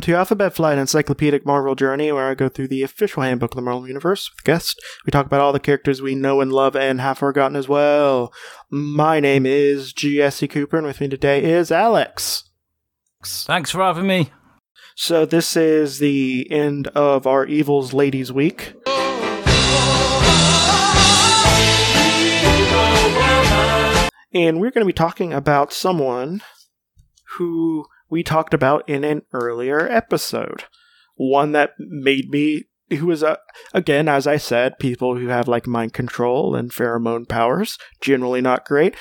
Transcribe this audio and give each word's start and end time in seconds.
welcome 0.00 0.14
to 0.14 0.18
Alphabet 0.18 0.54
Flight 0.54 0.78
Encyclopedic 0.78 1.44
Marvel 1.44 1.74
Journey, 1.74 2.10
where 2.10 2.30
I 2.30 2.34
go 2.34 2.48
through 2.48 2.68
the 2.68 2.82
official 2.82 3.22
handbook 3.22 3.50
of 3.50 3.56
the 3.56 3.60
Marvel 3.60 3.86
Universe 3.86 4.30
with 4.30 4.44
guests. 4.44 4.74
We 5.04 5.10
talk 5.10 5.26
about 5.26 5.42
all 5.42 5.52
the 5.52 5.60
characters 5.60 6.00
we 6.00 6.14
know 6.14 6.40
and 6.40 6.50
love 6.50 6.74
and 6.74 7.02
have 7.02 7.18
forgotten 7.18 7.54
as 7.54 7.68
well. 7.68 8.32
My 8.70 9.20
name 9.20 9.44
is 9.44 9.92
Jesse 9.92 10.48
Cooper, 10.48 10.78
and 10.78 10.86
with 10.86 11.02
me 11.02 11.08
today 11.08 11.44
is 11.44 11.70
Alex. 11.70 12.44
Thanks 13.22 13.72
for 13.72 13.82
having 13.82 14.06
me. 14.06 14.30
So 14.94 15.26
this 15.26 15.54
is 15.54 15.98
the 15.98 16.50
end 16.50 16.86
of 16.88 17.26
our 17.26 17.44
Evils 17.44 17.92
Ladies 17.92 18.32
Week. 18.32 18.72
And 24.32 24.60
we're 24.60 24.70
going 24.70 24.80
to 24.80 24.86
be 24.86 24.94
talking 24.94 25.34
about 25.34 25.74
someone 25.74 26.40
who 27.36 27.84
we 28.10 28.22
talked 28.22 28.52
about 28.52 28.86
in 28.88 29.04
an 29.04 29.22
earlier 29.32 29.88
episode. 29.88 30.64
One 31.16 31.52
that 31.52 31.74
made 31.78 32.30
me, 32.30 32.64
who 32.90 33.06
was, 33.06 33.22
uh, 33.22 33.36
again, 33.72 34.08
as 34.08 34.26
I 34.26 34.36
said, 34.36 34.78
people 34.78 35.16
who 35.16 35.28
have 35.28 35.48
like 35.48 35.66
mind 35.66 35.92
control 35.92 36.54
and 36.54 36.70
pheromone 36.70 37.28
powers, 37.28 37.78
generally 38.00 38.40
not 38.40 38.64
great. 38.64 38.96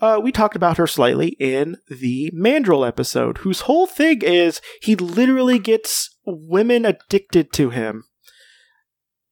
Uh, 0.00 0.20
we 0.22 0.30
talked 0.30 0.56
about 0.56 0.76
her 0.76 0.86
slightly 0.86 1.28
in 1.40 1.78
the 1.88 2.30
Mandrill 2.34 2.84
episode, 2.84 3.38
whose 3.38 3.62
whole 3.62 3.86
thing 3.86 4.20
is 4.22 4.60
he 4.82 4.94
literally 4.94 5.58
gets 5.58 6.16
women 6.26 6.84
addicted 6.84 7.52
to 7.54 7.70
him. 7.70 8.04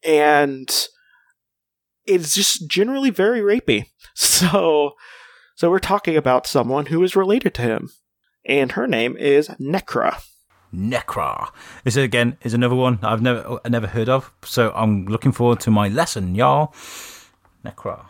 And 0.03 0.69
it's 2.07 2.35
just 2.35 2.69
generally 2.69 3.11
very 3.11 3.41
rapey. 3.41 3.87
So, 4.17 4.93
so 5.57 5.71
we're 5.71 5.81
talking 5.81 6.17
about 6.17 6.47
someone 6.47 6.87
who 6.87 7.03
is 7.03 7.17
related 7.17 7.53
to 7.55 7.63
him, 7.63 7.91
and 8.45 8.73
her 8.73 8.87
name 8.87 9.17
is 9.17 9.49
Nekra. 9.61 10.23
Nekra. 10.75 11.51
This 11.85 11.97
again 11.97 12.37
is 12.43 12.55
another 12.55 12.75
one 12.75 12.99
I've 13.03 13.23
never 13.23 13.61
never 13.69 13.87
heard 13.87 14.09
of, 14.09 14.33
so 14.45 14.73
I'm 14.75 15.07
looking 15.07 15.33
forward 15.33 15.61
to 15.61 15.71
my 15.71 15.89
lesson, 15.89 16.35
y'all. 16.35 16.75
Nekra. 17.65 18.07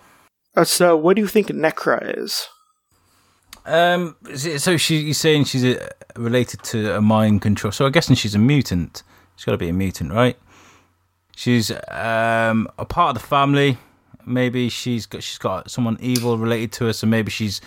Uh, 0.56 0.64
so, 0.64 0.96
what 0.96 1.16
do 1.16 1.22
you 1.22 1.28
think 1.28 1.48
Nekra 1.48 2.18
is? 2.18 2.48
Um, 3.66 4.16
so 4.34 4.76
she, 4.76 4.98
you're 4.98 5.14
saying 5.14 5.44
she's 5.44 5.64
a, 5.64 5.90
related 6.16 6.62
to 6.64 6.96
a 6.96 7.00
mind 7.00 7.40
control? 7.42 7.72
So 7.72 7.86
I'm 7.86 7.92
guessing 7.92 8.14
she's 8.14 8.34
a 8.34 8.38
mutant. 8.38 9.02
She's 9.36 9.44
got 9.44 9.52
to 9.52 9.58
be 9.58 9.68
a 9.68 9.72
mutant, 9.72 10.12
right? 10.12 10.38
She's 11.36 11.70
um 11.88 12.68
a 12.78 12.84
part 12.84 13.16
of 13.16 13.22
the 13.22 13.26
family. 13.26 13.78
Maybe 14.26 14.68
she's 14.68 15.06
got 15.06 15.22
she's 15.22 15.38
got 15.38 15.70
someone 15.70 15.96
evil 16.00 16.38
related 16.38 16.72
to 16.72 16.86
her, 16.86 16.92
so 16.92 17.06
maybe 17.06 17.30
she's 17.30 17.60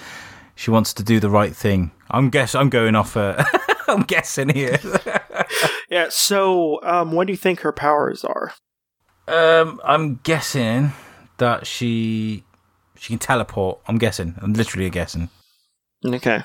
she 0.56 0.72
wants 0.72 0.94
to 0.94 1.04
do 1.04 1.20
the 1.20 1.30
right 1.30 1.56
thing. 1.56 1.92
I'm 2.10 2.30
guess 2.30 2.56
I'm 2.56 2.70
going 2.70 2.96
off. 2.96 3.18
Uh, 3.18 3.44
I'm 3.88 4.02
guessing 4.04 4.50
here. 4.50 4.80
Yeah. 5.90 6.08
So, 6.10 6.82
um, 6.84 7.14
what 7.14 7.28
do 7.28 7.34
you 7.34 7.38
think 7.38 7.62
her 7.62 7.72
powers 7.72 8.26
are? 8.26 8.54
Um, 9.28 9.80
I'm 9.84 10.20
guessing 10.24 10.92
that 11.38 11.66
she 11.66 12.44
she 12.98 13.14
can 13.14 13.20
teleport. 13.20 13.80
I'm 13.88 13.98
guessing. 13.98 14.36
I'm 14.42 14.52
literally 14.54 14.90
guessing. 14.90 15.30
Okay. 16.06 16.44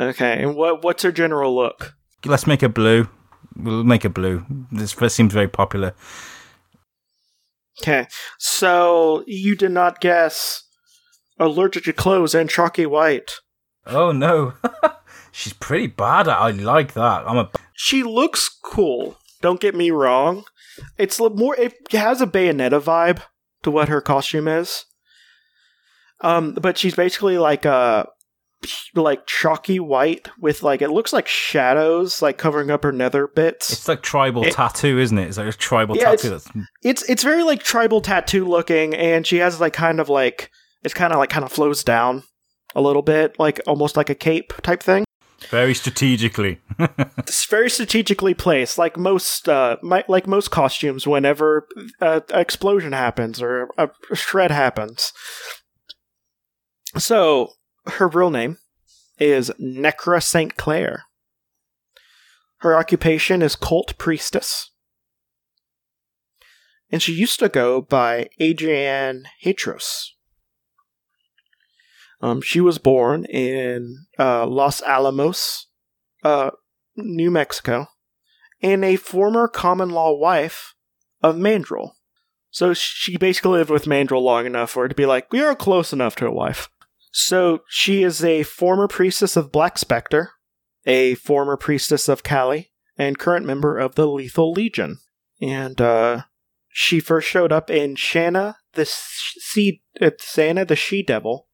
Okay. 0.00 0.42
And 0.42 0.56
what 0.56 0.82
what's 0.82 1.04
her 1.04 1.12
general 1.12 1.54
look? 1.54 1.94
Let's 2.24 2.46
make 2.46 2.62
her 2.62 2.68
blue. 2.68 3.08
We'll 3.56 3.84
make 3.84 4.02
her 4.02 4.08
blue. 4.08 4.44
This 4.72 4.94
this 4.94 5.14
seems 5.14 5.32
very 5.32 5.48
popular. 5.48 5.94
Okay. 7.80 8.08
So 8.38 9.22
you 9.26 9.54
did 9.54 9.70
not 9.70 10.00
guess 10.00 10.64
allergic 11.38 11.84
to 11.84 11.92
clothes 11.92 12.34
and 12.34 12.50
chalky 12.50 12.86
white. 12.86 13.30
Oh 13.86 14.12
no, 14.12 14.54
she's 15.32 15.52
pretty 15.52 15.86
bad. 15.86 16.28
at 16.28 16.36
I 16.38 16.50
like 16.50 16.94
that. 16.94 17.24
I'm 17.26 17.36
a. 17.38 17.50
She 17.74 18.02
looks 18.02 18.48
cool. 18.64 19.16
Don't 19.42 19.60
get 19.60 19.74
me 19.74 19.90
wrong. 19.90 20.44
It's 20.98 21.20
more. 21.20 21.54
It 21.56 21.74
has 21.92 22.20
a 22.20 22.26
Bayonetta 22.26 22.80
vibe 22.82 23.22
to 23.62 23.70
what 23.70 23.88
her 23.88 24.00
costume 24.00 24.48
is. 24.48 24.84
Um, 26.20 26.54
but 26.54 26.78
she's 26.78 26.94
basically 26.94 27.38
like 27.38 27.64
a 27.64 28.08
like 28.94 29.26
chalky 29.26 29.78
white 29.78 30.28
with 30.40 30.62
like 30.62 30.80
it 30.80 30.88
looks 30.90 31.12
like 31.12 31.28
shadows 31.28 32.22
like 32.22 32.38
covering 32.38 32.70
up 32.70 32.82
her 32.82 32.92
nether 32.92 33.28
bits. 33.28 33.70
It's 33.70 33.86
like 33.88 34.02
tribal 34.02 34.44
It- 34.44 34.54
tattoo, 34.54 34.98
isn't 34.98 35.18
it? 35.18 35.28
It's 35.28 35.36
like 35.38 35.46
a 35.48 35.52
tribal 35.52 35.96
Yeah, 35.96 36.12
tattoo. 36.12 36.30
That's 36.30 36.48
it's 36.82 37.02
it's 37.08 37.22
very 37.22 37.42
like 37.42 37.62
tribal 37.62 38.00
tattoo 38.00 38.46
looking 38.46 38.94
and 38.94 39.26
she 39.26 39.36
has 39.36 39.60
like 39.60 39.74
kind 39.74 40.00
of 40.00 40.08
like 40.08 40.50
it's 40.82 40.94
kind 40.94 41.12
of 41.12 41.18
like 41.18 41.30
kind 41.30 41.44
of 41.44 41.52
flows 41.52 41.84
down 41.84 42.22
a 42.76 42.82
little 42.82 43.02
bit 43.02 43.36
like 43.38 43.58
almost 43.66 43.96
like 43.96 44.10
a 44.10 44.14
cape 44.14 44.52
type 44.62 44.82
thing. 44.82 45.04
Very 45.48 45.74
strategically. 45.74 46.60
it's 47.18 47.46
very 47.46 47.70
strategically 47.70 48.34
placed 48.34 48.78
like 48.78 48.96
most 48.96 49.48
uh 49.48 49.76
my, 49.82 50.04
like 50.06 50.26
most 50.26 50.50
costumes 50.50 51.06
whenever 51.06 51.66
uh, 52.00 52.20
an 52.30 52.40
explosion 52.40 52.92
happens 52.92 53.42
or 53.42 53.70
a 53.78 53.88
shred 54.14 54.50
happens. 54.50 55.12
So 56.96 57.52
her 57.86 58.08
real 58.08 58.30
name 58.30 58.58
is 59.18 59.50
nekra 59.60 60.22
sinclair. 60.22 61.04
Her 62.58 62.76
occupation 62.76 63.42
is 63.42 63.56
cult 63.56 63.96
priestess. 63.98 64.70
And 66.90 67.02
she 67.02 67.12
used 67.12 67.38
to 67.40 67.48
go 67.48 67.80
by 67.80 68.28
adrienne 68.40 69.24
hatros 69.44 70.10
um, 72.26 72.40
she 72.40 72.60
was 72.60 72.78
born 72.78 73.24
in 73.26 74.06
uh, 74.18 74.46
Los 74.46 74.82
Alamos, 74.82 75.68
uh, 76.24 76.50
New 76.96 77.30
Mexico, 77.30 77.86
and 78.60 78.84
a 78.84 78.96
former 78.96 79.46
common 79.46 79.90
law 79.90 80.12
wife 80.12 80.74
of 81.22 81.38
Mandrill. 81.38 81.94
So 82.50 82.74
she 82.74 83.16
basically 83.16 83.52
lived 83.52 83.70
with 83.70 83.86
Mandrill 83.86 84.24
long 84.24 84.44
enough 84.44 84.70
for 84.70 84.82
her 84.82 84.88
to 84.88 84.94
be 84.94 85.06
like, 85.06 85.30
we 85.30 85.40
are 85.40 85.54
close 85.54 85.92
enough 85.92 86.16
to 86.16 86.26
a 86.26 86.32
wife. 86.32 86.68
So 87.12 87.60
she 87.68 88.02
is 88.02 88.24
a 88.24 88.42
former 88.42 88.88
priestess 88.88 89.36
of 89.36 89.52
Black 89.52 89.78
Spectre, 89.78 90.32
a 90.84 91.14
former 91.14 91.56
priestess 91.56 92.08
of 92.08 92.24
Kali, 92.24 92.72
and 92.98 93.20
current 93.20 93.46
member 93.46 93.78
of 93.78 93.94
the 93.94 94.08
Lethal 94.08 94.50
Legion. 94.50 94.98
And 95.40 95.80
uh, 95.80 96.22
she 96.70 96.98
first 96.98 97.28
showed 97.28 97.52
up 97.52 97.70
in 97.70 97.94
Shanna 97.94 98.56
the 98.72 98.84
Sea, 98.84 99.80
uh, 100.00 100.10
the 100.10 100.76
She 100.76 101.04
Devil, 101.04 101.45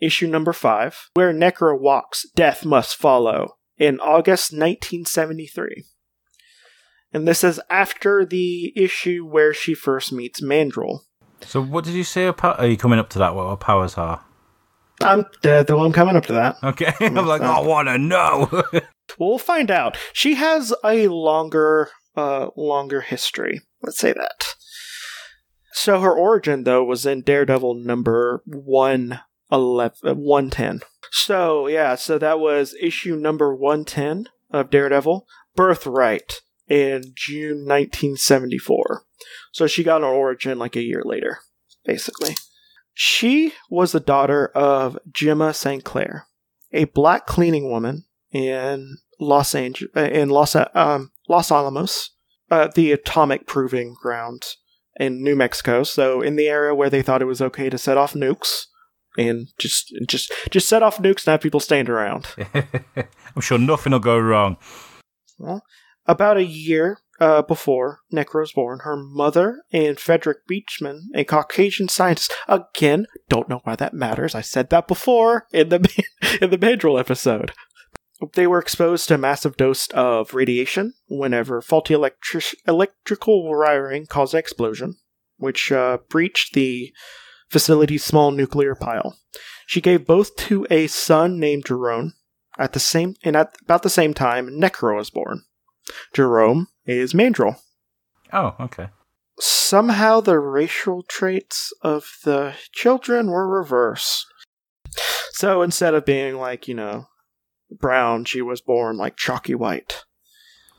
issue 0.00 0.26
number 0.26 0.52
five, 0.52 1.10
where 1.14 1.32
Nekra 1.32 1.78
walks, 1.78 2.26
death 2.34 2.64
must 2.64 2.96
follow, 2.96 3.56
in 3.76 4.00
August 4.00 4.52
1973. 4.52 5.84
And 7.12 7.26
this 7.26 7.42
is 7.42 7.60
after 7.70 8.24
the 8.26 8.72
issue 8.76 9.26
where 9.26 9.54
she 9.54 9.74
first 9.74 10.12
meets 10.12 10.42
Mandrill. 10.42 11.04
so, 11.40 11.62
what 11.62 11.84
did 11.84 11.94
you 11.94 12.04
say? 12.04 12.30
Pow- 12.32 12.52
are 12.54 12.66
you 12.66 12.76
coming 12.76 12.98
up 12.98 13.08
to 13.10 13.18
that? 13.18 13.34
What 13.34 13.48
her 13.48 13.56
powers 13.56 13.96
are? 13.96 14.24
I'm 15.00 15.20
uh, 15.44 15.62
though 15.62 15.84
I'm 15.84 15.92
coming 15.92 16.16
up 16.16 16.26
to 16.26 16.32
that. 16.34 16.56
Okay, 16.62 16.92
I'm 17.00 17.14
like, 17.14 17.42
I 17.42 17.60
want 17.60 17.88
to 17.88 17.98
know. 17.98 18.62
We'll 19.18 19.38
find 19.38 19.70
out. 19.70 19.96
She 20.12 20.34
has 20.34 20.74
a 20.84 21.08
longer, 21.08 21.88
uh, 22.14 22.48
longer 22.56 23.00
history. 23.00 23.62
Let's 23.82 23.98
say 23.98 24.12
that. 24.12 24.44
So 25.72 26.00
her 26.00 26.12
origin, 26.12 26.64
though, 26.64 26.84
was 26.84 27.06
in 27.06 27.22
Daredevil 27.22 27.76
number 27.76 28.42
one 28.44 29.20
eleven, 29.50 29.96
uh, 30.04 30.14
one 30.14 30.50
ten. 30.50 30.80
So 31.10 31.66
yeah, 31.66 31.94
so 31.94 32.18
that 32.18 32.38
was 32.38 32.74
issue 32.80 33.16
number 33.16 33.54
one 33.54 33.84
ten 33.84 34.26
of 34.50 34.70
Daredevil, 34.70 35.26
Birthright, 35.54 36.40
in 36.68 37.02
June 37.14 37.64
nineteen 37.66 38.16
seventy 38.16 38.58
four. 38.58 39.04
So 39.52 39.66
she 39.66 39.82
got 39.82 40.02
an 40.02 40.08
origin 40.08 40.58
like 40.58 40.76
a 40.76 40.82
year 40.82 41.02
later, 41.04 41.38
basically. 41.84 42.36
She 42.94 43.52
was 43.70 43.92
the 43.92 44.00
daughter 44.00 44.48
of 44.54 44.98
Gemma 45.10 45.54
Sinclair, 45.54 46.26
a 46.72 46.84
black 46.84 47.26
cleaning 47.26 47.70
woman 47.70 48.04
in 48.32 48.98
Los 49.20 49.54
Angeles, 49.54 49.90
in 49.94 50.30
Los 50.30 50.56
um, 50.56 51.12
Los 51.28 51.50
Alamos, 51.50 52.10
uh, 52.50 52.68
the 52.74 52.92
atomic 52.92 53.46
proving 53.46 53.94
ground 54.00 54.44
in 54.96 55.22
New 55.22 55.36
Mexico. 55.36 55.84
So 55.84 56.20
in 56.20 56.36
the 56.36 56.48
area 56.48 56.74
where 56.74 56.90
they 56.90 57.02
thought 57.02 57.22
it 57.22 57.26
was 57.26 57.40
okay 57.40 57.70
to 57.70 57.78
set 57.78 57.96
off 57.96 58.14
nukes 58.14 58.66
and 59.18 59.48
just 59.58 59.92
just 60.06 60.32
just 60.50 60.68
set 60.68 60.82
off 60.82 60.98
nukes 60.98 61.26
and 61.26 61.32
have 61.32 61.40
people 61.40 61.60
stand 61.60 61.90
around. 61.90 62.26
I'm 62.54 63.42
sure 63.42 63.58
nothing 63.58 63.92
will 63.92 63.98
go 63.98 64.18
wrong. 64.18 64.56
Well, 65.38 65.62
about 66.06 66.36
a 66.36 66.44
year 66.44 67.00
uh, 67.20 67.42
before 67.42 68.00
Nekra 68.12 68.40
was 68.40 68.52
born, 68.52 68.80
her 68.84 68.96
mother 68.96 69.62
and 69.72 69.98
Frederick 69.98 70.38
Beechman, 70.50 71.00
a 71.14 71.24
Caucasian 71.24 71.88
scientist, 71.88 72.32
again, 72.46 73.06
don't 73.28 73.48
know 73.48 73.60
why 73.64 73.74
that 73.76 73.92
matters. 73.92 74.34
I 74.34 74.40
said 74.40 74.70
that 74.70 74.88
before 74.88 75.46
in 75.52 75.68
the 75.68 76.04
in 76.40 76.50
the 76.50 76.58
Mandrill 76.58 76.98
episode. 76.98 77.52
They 78.34 78.48
were 78.48 78.58
exposed 78.58 79.06
to 79.08 79.14
a 79.14 79.18
massive 79.18 79.56
dose 79.56 79.86
of 79.90 80.34
radiation 80.34 80.94
whenever 81.08 81.60
faulty 81.62 81.94
electric- 81.94 82.56
electrical 82.66 83.48
wiring 83.48 84.06
caused 84.06 84.34
an 84.34 84.40
explosion, 84.40 84.96
which 85.36 85.70
uh, 85.70 85.98
breached 86.08 86.54
the 86.54 86.92
facility's 87.48 88.04
small 88.04 88.30
nuclear 88.30 88.74
pile. 88.74 89.16
She 89.66 89.80
gave 89.80 90.06
birth 90.06 90.34
to 90.36 90.66
a 90.70 90.86
son 90.86 91.38
named 91.38 91.66
Jerome. 91.66 92.14
At 92.58 92.72
the 92.72 92.80
same 92.80 93.14
and 93.22 93.36
at 93.36 93.56
about 93.62 93.82
the 93.84 93.90
same 93.90 94.14
time, 94.14 94.48
Nekra 94.48 94.96
was 94.96 95.10
born. 95.10 95.44
Jerome 96.12 96.68
is 96.86 97.14
Mandrill. 97.14 97.56
Oh, 98.32 98.56
okay. 98.58 98.88
Somehow 99.38 100.20
the 100.20 100.40
racial 100.40 101.04
traits 101.04 101.72
of 101.82 102.18
the 102.24 102.54
children 102.72 103.30
were 103.30 103.48
reversed. 103.48 104.26
So 105.32 105.62
instead 105.62 105.94
of 105.94 106.04
being 106.04 106.36
like, 106.36 106.66
you 106.66 106.74
know, 106.74 107.06
brown, 107.70 108.24
she 108.24 108.42
was 108.42 108.60
born 108.60 108.96
like 108.96 109.16
chalky 109.16 109.54
white. 109.54 110.04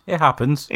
It 0.06 0.20
happens. 0.20 0.68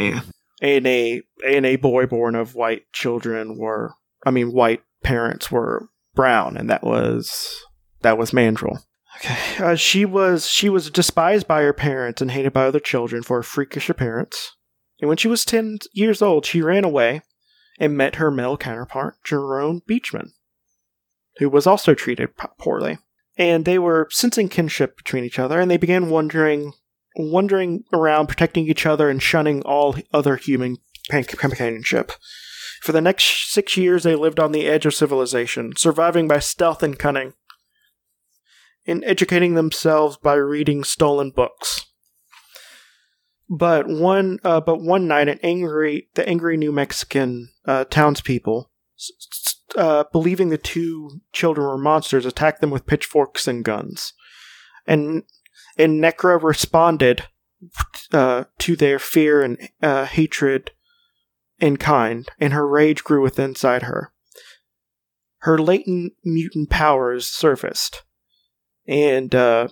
And 0.62 0.86
a 0.86 1.22
and 1.46 1.66
a 1.66 1.76
boy 1.76 2.06
born 2.06 2.34
of 2.34 2.54
white 2.54 2.90
children 2.92 3.58
were 3.58 3.94
I 4.24 4.30
mean 4.30 4.52
white 4.52 4.82
parents 5.04 5.50
were 5.50 5.88
brown 6.14 6.56
and 6.56 6.68
that 6.68 6.82
was 6.82 7.62
that 8.02 8.18
was 8.18 8.32
Mandrill. 8.32 8.80
Okay. 9.16 9.38
Uh, 9.58 9.74
she 9.76 10.04
was 10.04 10.48
she 10.48 10.68
was 10.68 10.90
despised 10.90 11.46
by 11.46 11.62
her 11.62 11.72
parents 11.72 12.20
and 12.20 12.30
hated 12.30 12.52
by 12.52 12.64
other 12.64 12.80
children 12.80 13.22
for 13.22 13.38
her 13.38 13.42
freakish 13.42 13.88
appearance. 13.88 14.56
And 15.00 15.08
when 15.08 15.16
she 15.16 15.28
was 15.28 15.44
10 15.44 15.78
years 15.92 16.22
old, 16.22 16.46
she 16.46 16.62
ran 16.62 16.84
away 16.84 17.22
and 17.78 17.96
met 17.96 18.16
her 18.16 18.30
male 18.30 18.56
counterpart, 18.56 19.16
Jerome 19.24 19.82
Beechman, 19.88 20.30
who 21.38 21.48
was 21.48 21.66
also 21.66 21.94
treated 21.94 22.30
poorly. 22.58 22.98
And 23.36 23.64
they 23.64 23.78
were 23.78 24.08
sensing 24.10 24.48
kinship 24.48 24.96
between 24.96 25.24
each 25.24 25.40
other, 25.40 25.58
and 25.58 25.68
they 25.68 25.76
began 25.76 26.08
wandering, 26.08 26.72
wandering 27.16 27.82
around, 27.92 28.28
protecting 28.28 28.68
each 28.68 28.86
other 28.86 29.10
and 29.10 29.20
shunning 29.20 29.62
all 29.62 29.96
other 30.12 30.36
human 30.36 30.76
companionship. 31.10 32.12
For 32.84 32.92
the 32.92 33.00
next 33.00 33.50
six 33.50 33.78
years, 33.78 34.02
they 34.02 34.14
lived 34.14 34.38
on 34.38 34.52
the 34.52 34.66
edge 34.66 34.84
of 34.84 34.92
civilization, 34.92 35.72
surviving 35.74 36.28
by 36.28 36.38
stealth 36.40 36.82
and 36.82 36.98
cunning, 36.98 37.32
and 38.86 39.02
educating 39.06 39.54
themselves 39.54 40.18
by 40.18 40.34
reading 40.34 40.84
stolen 40.84 41.30
books. 41.30 41.86
But 43.48 43.88
one, 43.88 44.38
uh, 44.44 44.60
but 44.60 44.82
one 44.82 45.08
night, 45.08 45.30
an 45.30 45.40
angry, 45.42 46.10
the 46.12 46.28
angry 46.28 46.58
New 46.58 46.72
Mexican 46.72 47.48
uh, 47.64 47.84
townspeople, 47.84 48.70
uh, 49.76 50.04
believing 50.12 50.50
the 50.50 50.58
two 50.58 51.22
children 51.32 51.66
were 51.66 51.78
monsters, 51.78 52.26
attacked 52.26 52.60
them 52.60 52.70
with 52.70 52.84
pitchforks 52.84 53.48
and 53.48 53.64
guns, 53.64 54.12
and 54.86 55.22
and 55.78 56.04
Nekra 56.04 56.42
responded 56.42 57.28
uh, 58.12 58.44
to 58.58 58.76
their 58.76 58.98
fear 58.98 59.40
and 59.40 59.70
uh, 59.82 60.04
hatred 60.04 60.72
in 61.64 61.78
kind, 61.78 62.28
and 62.38 62.52
her 62.52 62.68
rage 62.68 63.02
grew 63.02 63.22
within 63.22 63.50
inside 63.50 63.84
her. 63.84 64.12
Her 65.38 65.58
latent 65.58 66.12
mutant 66.24 66.70
powers 66.70 67.26
surfaced, 67.26 68.02
and 68.86 69.34
uh, 69.34 69.68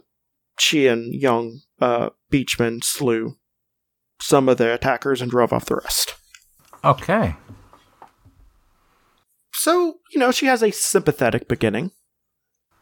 she 0.58 0.86
and 0.86 1.14
young 1.14 1.60
uh, 1.80 2.10
Beechman 2.32 2.82
slew 2.82 3.36
some 4.20 4.48
of 4.48 4.56
the 4.56 4.72
attackers 4.72 5.20
and 5.20 5.30
drove 5.30 5.52
off 5.52 5.66
the 5.66 5.76
rest. 5.76 6.14
Okay. 6.84 7.36
So, 9.52 9.98
you 10.12 10.18
know, 10.18 10.30
she 10.30 10.46
has 10.46 10.62
a 10.62 10.70
sympathetic 10.70 11.46
beginning. 11.46 11.90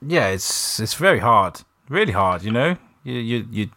Yeah, 0.01 0.29
it's 0.29 0.81
it's 0.81 0.95
very 0.95 1.19
hard. 1.19 1.63
Really 1.89 2.13
hard, 2.13 2.43
you 2.43 2.51
know? 2.51 2.77
You 3.05 3.15
you 3.19 3.49
you 3.51 3.71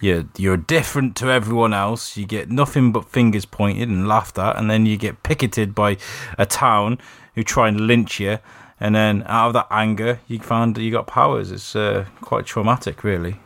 you 0.00 0.28
you're 0.36 0.56
different 0.56 1.16
to 1.16 1.30
everyone 1.30 1.74
else. 1.74 2.16
You 2.16 2.26
get 2.26 2.50
nothing 2.50 2.92
but 2.92 3.08
fingers 3.10 3.44
pointed 3.44 3.88
and 3.88 4.08
laughed 4.08 4.38
at, 4.38 4.56
and 4.56 4.70
then 4.70 4.86
you 4.86 4.96
get 4.96 5.22
picketed 5.22 5.74
by 5.74 5.96
a 6.36 6.46
town 6.46 6.98
who 7.34 7.42
try 7.42 7.68
and 7.68 7.82
lynch 7.82 8.20
you, 8.20 8.38
and 8.80 8.94
then 8.94 9.24
out 9.26 9.48
of 9.48 9.52
that 9.54 9.68
anger, 9.70 10.20
you 10.28 10.38
found 10.38 10.74
that 10.74 10.82
you 10.82 10.90
got 10.90 11.06
powers. 11.06 11.50
It's 11.50 11.74
uh, 11.74 12.06
quite 12.20 12.46
traumatic, 12.46 13.04
really. 13.04 13.40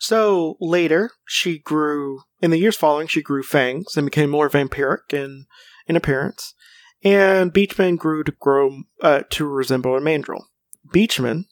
So 0.00 0.56
later, 0.60 1.10
she 1.26 1.58
grew, 1.58 2.22
in 2.40 2.50
the 2.50 2.58
years 2.58 2.76
following, 2.76 3.06
she 3.06 3.22
grew 3.22 3.42
fangs 3.42 3.96
and 3.96 4.06
became 4.06 4.30
more 4.30 4.48
vampiric 4.48 5.12
in, 5.12 5.44
in 5.86 5.94
appearance. 5.94 6.54
And 7.02 7.52
Beechman 7.52 7.98
grew 7.98 8.24
to 8.24 8.32
grow 8.32 8.82
uh, 9.02 9.22
to 9.30 9.46
resemble 9.46 9.96
a 9.96 10.00
mandrill. 10.00 10.46
Beechman 10.92 11.44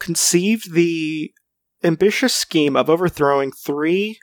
conceived 0.00 0.74
the 0.74 1.32
ambitious 1.84 2.34
scheme 2.34 2.76
of 2.76 2.88
overthrowing 2.88 3.52
three 3.52 4.18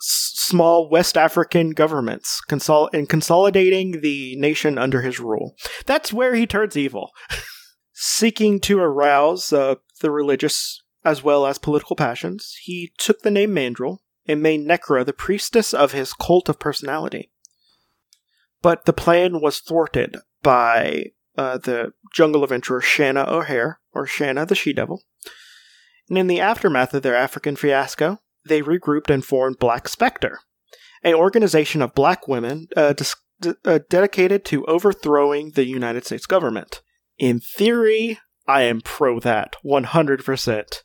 s- 0.00 0.32
small 0.34 0.88
West 0.88 1.16
African 1.16 1.70
governments 1.70 2.40
consol- 2.48 2.88
and 2.92 3.08
consolidating 3.08 4.00
the 4.00 4.36
nation 4.36 4.78
under 4.78 5.02
his 5.02 5.20
rule. 5.20 5.54
That's 5.86 6.12
where 6.12 6.34
he 6.34 6.46
turns 6.46 6.76
evil. 6.76 7.10
Seeking 7.92 8.60
to 8.60 8.78
arouse 8.78 9.52
uh, 9.52 9.76
the 10.00 10.10
religious 10.10 10.82
as 11.04 11.22
well 11.22 11.46
as 11.46 11.56
political 11.56 11.96
passions, 11.96 12.56
he 12.62 12.92
took 12.98 13.22
the 13.22 13.30
name 13.30 13.54
Mandrill 13.54 14.02
and 14.26 14.42
made 14.42 14.66
Nekra 14.66 15.06
the 15.06 15.12
priestess 15.12 15.72
of 15.72 15.92
his 15.92 16.12
cult 16.12 16.48
of 16.48 16.58
personality. 16.58 17.30
But 18.60 18.84
the 18.84 18.92
plan 18.92 19.40
was 19.40 19.60
thwarted 19.60 20.16
by 20.42 21.12
uh, 21.38 21.58
the 21.58 21.92
jungle 22.12 22.42
adventurer 22.42 22.80
Shanna 22.80 23.24
O'Hara, 23.28 23.78
or 23.92 24.06
Shanna 24.06 24.46
the 24.46 24.54
She 24.54 24.72
Devil. 24.72 25.02
And 26.08 26.18
in 26.18 26.26
the 26.26 26.40
aftermath 26.40 26.94
of 26.94 27.02
their 27.02 27.16
African 27.16 27.56
fiasco, 27.56 28.18
they 28.46 28.62
regrouped 28.62 29.10
and 29.10 29.24
formed 29.24 29.58
Black 29.58 29.88
Spectre, 29.88 30.40
an 31.02 31.14
organization 31.14 31.82
of 31.82 31.94
black 31.94 32.28
women 32.28 32.68
uh, 32.76 32.92
dis- 32.92 33.16
uh, 33.64 33.80
dedicated 33.90 34.44
to 34.46 34.64
overthrowing 34.66 35.52
the 35.52 35.66
United 35.66 36.06
States 36.06 36.26
government. 36.26 36.82
In 37.18 37.40
theory, 37.40 38.20
I 38.46 38.62
am 38.62 38.80
pro 38.80 39.18
that 39.20 39.56
100% 39.64 40.82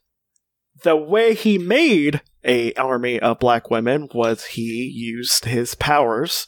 the 0.83 0.95
way 0.95 1.33
he 1.33 1.57
made 1.57 2.21
a 2.43 2.73
army 2.73 3.19
of 3.19 3.39
black 3.39 3.69
women 3.69 4.07
was 4.13 4.45
he 4.45 4.91
used 4.93 5.45
his 5.45 5.75
powers 5.75 6.45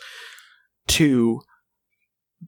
to 0.87 1.41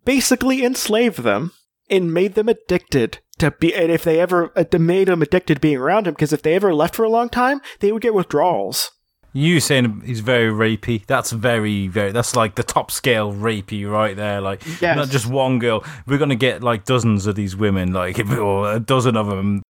basically 0.04 0.66
enslave 0.66 1.18
them 1.18 1.51
and 1.89 2.13
made 2.13 2.33
them 2.33 2.50
addicted 2.50 3.19
to 3.40 3.52
be 3.52 3.74
and 3.74 3.92
if 3.92 4.04
they 4.04 4.20
ever 4.20 4.52
uh, 4.56 4.78
made 4.78 5.08
them 5.08 5.22
addicted 5.22 5.56
to 5.56 5.60
being 5.60 5.78
around 5.78 6.08
him 6.08 6.14
because 6.14 6.34
if 6.34 6.42
they 6.42 6.56
ever 6.56 6.74
left 6.74 6.96
for 6.96 7.04
a 7.04 7.10
long 7.10 7.30
time 7.30 7.62
they 7.80 7.92
would 7.92 8.02
get 8.02 8.14
withdrawals. 8.14 8.92
You 9.34 9.60
saying 9.60 10.04
he's 10.06 10.22
very 10.22 10.50
rapey? 10.50 11.06
That's 11.06 11.32
very 11.32 11.88
very 11.88 12.12
that's 12.12 12.36
like 12.36 12.56
the 12.56 12.64
top 12.64 12.92
scale 12.92 13.34
rapey 13.34 13.90
right 13.90 14.16
there 14.16 14.40
like 14.40 14.64
yes. 14.82 14.96
not 14.96 15.10
just 15.10 15.28
one 15.28 15.60
girl. 15.60 15.84
We're 16.08 16.18
gonna 16.18 16.36
get 16.36 16.64
like 16.64 16.86
dozens 16.86 17.28
of 17.28 17.36
these 17.36 17.56
women 17.56 17.92
like 17.92 18.19
or 18.30 18.74
a 18.74 18.80
dozen 18.80 19.18
of 19.18 19.28
them 19.28 19.62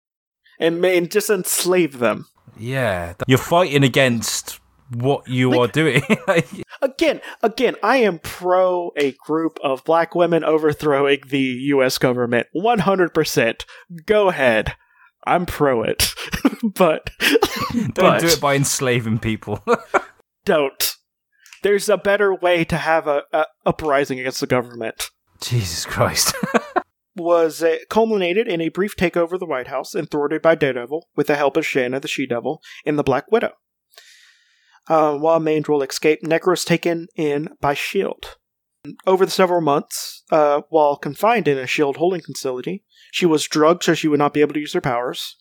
and, 0.60 0.84
and 0.86 1.12
just 1.12 1.30
enslave 1.30 2.00
them. 2.00 2.28
Yeah, 2.58 3.14
you're 3.28 3.38
fighting 3.38 3.84
against 3.84 4.60
what 4.90 5.28
you 5.28 5.50
like, 5.52 5.60
are 5.60 5.72
doing. 5.72 6.04
again, 6.82 7.22
again, 7.42 7.76
I 7.84 7.98
am 7.98 8.20
pro 8.20 8.92
a 8.98 9.14
group 9.14 9.58
of 9.64 9.84
black 9.84 10.16
women 10.16 10.44
overthrowing 10.44 11.22
the 11.28 11.40
U.S. 11.40 11.98
government. 11.98 12.48
One 12.54 12.80
hundred 12.80 13.14
percent. 13.14 13.66
Go 14.06 14.30
ahead. 14.30 14.76
I'm 15.28 15.46
pro 15.46 15.82
it, 15.84 16.14
but 16.64 17.10
don't 17.74 17.96
but, 17.96 18.22
do 18.22 18.28
it 18.28 18.42
by 18.42 18.56
enslaving 18.56 19.20
people. 19.20 19.64
don't. 20.46 20.96
There's 21.64 21.90
a 21.90 21.98
better 21.98 22.34
way 22.34 22.64
to 22.66 22.78
have 22.78 23.08
a, 23.08 23.24
a 23.34 23.46
uprising 23.66 24.20
against 24.20 24.40
the 24.40 24.48
government. 24.48 25.10
Jesus 25.42 25.86
Christ 25.86 26.36
was 27.16 27.64
uh, 27.64 27.78
culminated 27.90 28.48
in 28.48 28.62
a 28.62 28.70
brief 28.70 28.96
takeover 28.96 29.34
of 29.34 29.40
the 29.40 29.46
White 29.46 29.68
House 29.68 29.96
and 29.96 30.10
thwarted 30.10 30.42
by 30.42 30.56
Daredevil 30.56 31.08
with 31.16 31.28
the 31.28 31.36
help 31.36 31.58
of 31.58 31.66
Shanna 31.66 32.00
the 32.00 32.08
She 32.08 32.28
Devil 32.28 32.62
and 32.86 33.00
the 33.00 33.04
Black 33.04 33.32
Widow. 33.32 33.54
Uh, 34.88 35.18
while 35.18 35.40
Mandrill 35.40 35.82
escaped, 35.82 36.24
Nekra 36.24 36.52
was 36.52 36.66
taken 36.66 37.08
in 37.16 37.50
by 37.60 37.72
S.H.I.E.L.D. 37.72 38.96
Over 39.08 39.26
the 39.26 39.32
several 39.32 39.62
months, 39.62 40.24
uh, 40.32 40.62
while 40.70 40.96
confined 40.96 41.48
in 41.48 41.58
a 41.58 41.62
S.H.I.E.L.D. 41.62 41.98
holding 41.98 42.22
facility, 42.22 42.84
she 43.12 43.26
was 43.26 43.48
drugged 43.48 43.84
so 43.84 43.94
she 43.94 44.08
would 44.08 44.20
not 44.20 44.34
be 44.34 44.42
able 44.42 44.54
to 44.54 44.60
use 44.60 44.74
her 44.74 44.82
powers. 44.82 45.38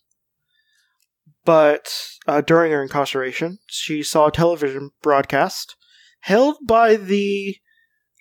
But 1.43 1.93
uh, 2.25 2.41
during 2.41 2.71
her 2.71 2.81
incarceration, 2.81 3.59
she 3.67 4.01
saw 4.01 4.27
a 4.27 4.31
television 4.31 4.91
broadcast 5.03 5.75
held 6.21 6.55
by 6.65 6.95
the 6.95 7.57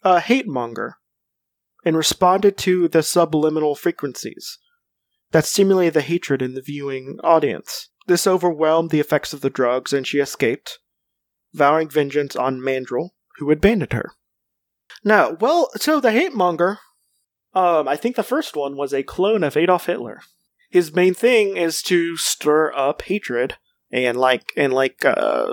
uh, 0.03 0.21
hate 0.21 0.47
monger 0.47 0.97
and 1.87 1.97
responded 1.97 2.59
to 2.59 2.89
the 2.89 3.03
subliminal 3.03 3.75
frequencies 3.75 4.59
that 5.33 5.45
stimulated 5.45 5.95
the 5.95 6.03
hatred 6.03 6.43
in 6.43 6.55
the 6.55 6.63
viewing 6.63 7.19
audience. 7.25 7.89
This 8.07 8.27
overwhelmed 8.27 8.91
the 8.91 9.01
effects 9.01 9.33
of 9.33 9.41
the 9.41 9.51
drugs, 9.51 9.93
and 9.93 10.07
she 10.07 10.19
escaped, 10.19 10.79
vowing 11.55 11.89
vengeance 11.89 12.37
on 12.37 12.63
Mandrill, 12.63 13.15
who 13.39 13.49
had 13.49 13.63
her. 13.93 14.13
Now, 15.03 15.33
well, 15.41 15.71
so 15.77 16.01
the 16.01 16.13
hate 16.13 16.35
monger, 16.35 16.79
um, 17.55 17.89
I 17.89 17.97
think 17.97 18.17
the 18.17 18.23
first 18.23 18.57
one 18.57 18.77
was 18.77 18.93
a 18.93 19.03
clone 19.03 19.45
of 19.45 19.57
Adolf 19.57 19.87
Hitler. 19.87 20.21
His 20.71 20.95
main 20.95 21.15
thing 21.15 21.57
is 21.57 21.83
to 21.83 22.17
stir 22.17 22.73
up 22.75 23.03
hatred 23.03 23.57
and 23.93 24.19
like 24.19 24.51
and 24.57 24.73
like 24.73 25.05
uh, 25.05 25.47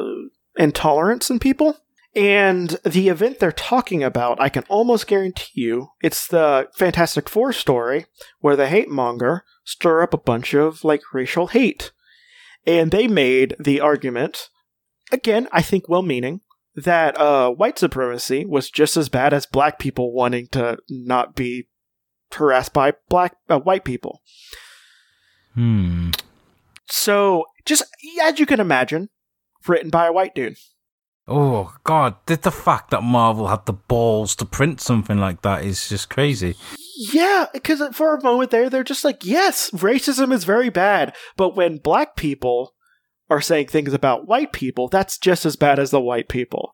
intolerance 0.58 1.30
in 1.30 1.40
people. 1.40 1.78
And 2.14 2.72
the 2.84 3.08
event 3.08 3.40
they're 3.40 3.54
talking 3.54 4.04
about, 4.04 4.42
I 4.42 4.50
can 4.50 4.64
almost 4.68 5.08
guarantee 5.08 5.62
you, 5.62 5.90
it's 6.02 6.28
the 6.28 6.68
Fantastic 6.76 7.30
Four 7.30 7.54
story 7.54 8.06
where 8.40 8.58
the 8.58 8.68
hate 8.68 8.90
monger 8.90 9.44
stir 9.64 10.02
up 10.02 10.14
a 10.14 10.18
bunch 10.18 10.54
of 10.54 10.84
like 10.84 11.14
racial 11.14 11.48
hate. 11.48 11.92
And 12.66 12.92
they 12.92 13.08
made 13.08 13.56
the 13.60 13.80
argument, 13.80 14.50
again, 15.12 15.48
I 15.52 15.62
think 15.62 15.88
well 15.88 16.02
meaning, 16.02 16.42
that 16.76 17.20
uh, 17.20 17.50
white 17.52 17.78
supremacy 17.78 18.46
was 18.46 18.70
just 18.70 18.98
as 18.98 19.10
bad 19.10 19.34
as 19.34 19.46
black 19.46 19.80
people 19.80 20.14
wanting 20.14 20.48
to 20.48 20.78
not 20.90 21.36
be 21.36 21.68
harassed 22.34 22.74
by 22.74 22.94
black 23.10 23.36
uh, 23.50 23.60
white 23.60 23.84
people. 23.84 24.22
Hmm. 25.54 26.12
So, 26.88 27.46
just 27.66 27.84
as 28.22 28.40
you 28.40 28.46
can 28.46 28.60
imagine, 28.60 29.10
written 29.68 29.90
by 29.90 30.08
a 30.08 30.14
white 30.14 30.36
dude. 30.36 30.58
Oh 31.28 31.74
God! 31.84 32.16
Did 32.26 32.42
the 32.42 32.52
fact 32.52 32.90
that 32.90 33.04
Marvel 33.04 33.48
had 33.48 33.66
the 33.66 33.74
balls 33.74 34.36
to 34.38 34.46
print 34.46 34.82
something 34.82 35.18
like 35.18 35.44
that 35.44 35.64
is 35.64 35.88
just 35.88 36.10
crazy. 36.10 36.56
Yeah, 36.98 37.46
because 37.54 37.82
for 37.96 38.16
a 38.16 38.24
moment 38.24 38.52
there, 38.52 38.70
they're 38.70 38.84
just 38.84 39.06
like, 39.06 39.24
yes, 39.26 39.72
racism 39.72 40.34
is 40.34 40.44
very 40.44 40.70
bad, 40.70 41.16
but 41.38 41.56
when 41.56 41.78
black 41.78 42.16
people 42.16 42.74
are 43.32 43.42
saying 43.42 43.68
things 43.68 43.94
about 43.94 44.28
white 44.28 44.52
people, 44.52 44.90
that's 44.90 45.18
just 45.18 45.46
as 45.46 45.56
bad 45.56 45.80
as 45.80 45.90
the 45.90 46.02
white 46.02 46.28
people. 46.28 46.74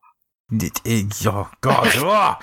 It, 0.52 0.82
oh 1.26 1.52
God! 1.62 2.42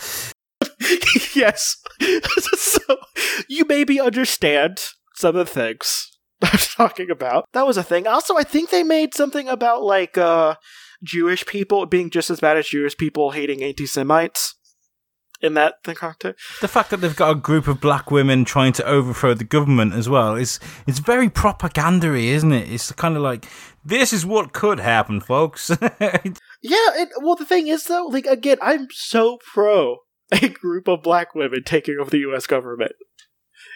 Yes. 1.35 1.76
so 2.56 2.97
you 3.49 3.64
maybe 3.68 4.00
understand 4.00 4.85
some 5.16 5.37
of 5.37 5.47
the 5.47 5.52
things 5.52 6.12
I'm 6.42 6.59
talking 6.59 7.11
about. 7.11 7.47
That 7.52 7.66
was 7.66 7.76
a 7.76 7.83
thing. 7.83 8.06
Also, 8.06 8.37
I 8.37 8.44
think 8.44 8.71
they 8.71 8.83
made 8.83 9.14
something 9.14 9.49
about 9.49 9.83
like 9.83 10.16
uh 10.16 10.56
Jewish 11.02 11.44
people 11.47 11.87
being 11.87 12.11
just 12.11 12.30
as 12.30 12.40
bad 12.40 12.56
as 12.56 12.68
Jewish 12.68 12.97
people 12.97 13.33
hating 13.33 13.62
anti 13.62 13.87
Semites 13.87 14.54
in 15.42 15.54
that 15.54 15.75
the 15.85 15.94
context. 15.94 16.61
the 16.61 16.68
fact 16.68 16.90
that 16.90 16.99
they've 16.99 17.16
got 17.16 17.30
a 17.30 17.35
group 17.35 17.68
of 17.68 17.80
black 17.80 18.11
women 18.11 18.44
trying 18.44 18.73
to 18.73 18.85
overthrow 18.87 19.35
the 19.35 19.44
government 19.44 19.92
as 19.92 20.09
well 20.09 20.37
is 20.37 20.59
it's 20.87 21.00
very 21.00 21.28
propagandary, 21.28 22.28
isn't 22.28 22.52
it? 22.52 22.71
It's 22.71 22.90
kind 22.92 23.16
of 23.16 23.23
like 23.23 23.47
this 23.84 24.12
is 24.12 24.24
what 24.26 24.52
could 24.52 24.80
happen, 24.80 25.20
folks. 25.20 25.70
Yeah, 26.66 26.92
it, 26.94 27.10
well, 27.20 27.36
the 27.36 27.44
thing 27.44 27.68
is, 27.68 27.84
though, 27.84 28.06
like, 28.06 28.24
again, 28.24 28.56
I'm 28.62 28.88
so 28.90 29.36
pro 29.52 29.98
a 30.32 30.48
group 30.48 30.88
of 30.88 31.02
black 31.02 31.34
women 31.34 31.62
taking 31.62 31.98
over 32.00 32.08
the 32.08 32.20
US 32.20 32.46
government. 32.46 32.92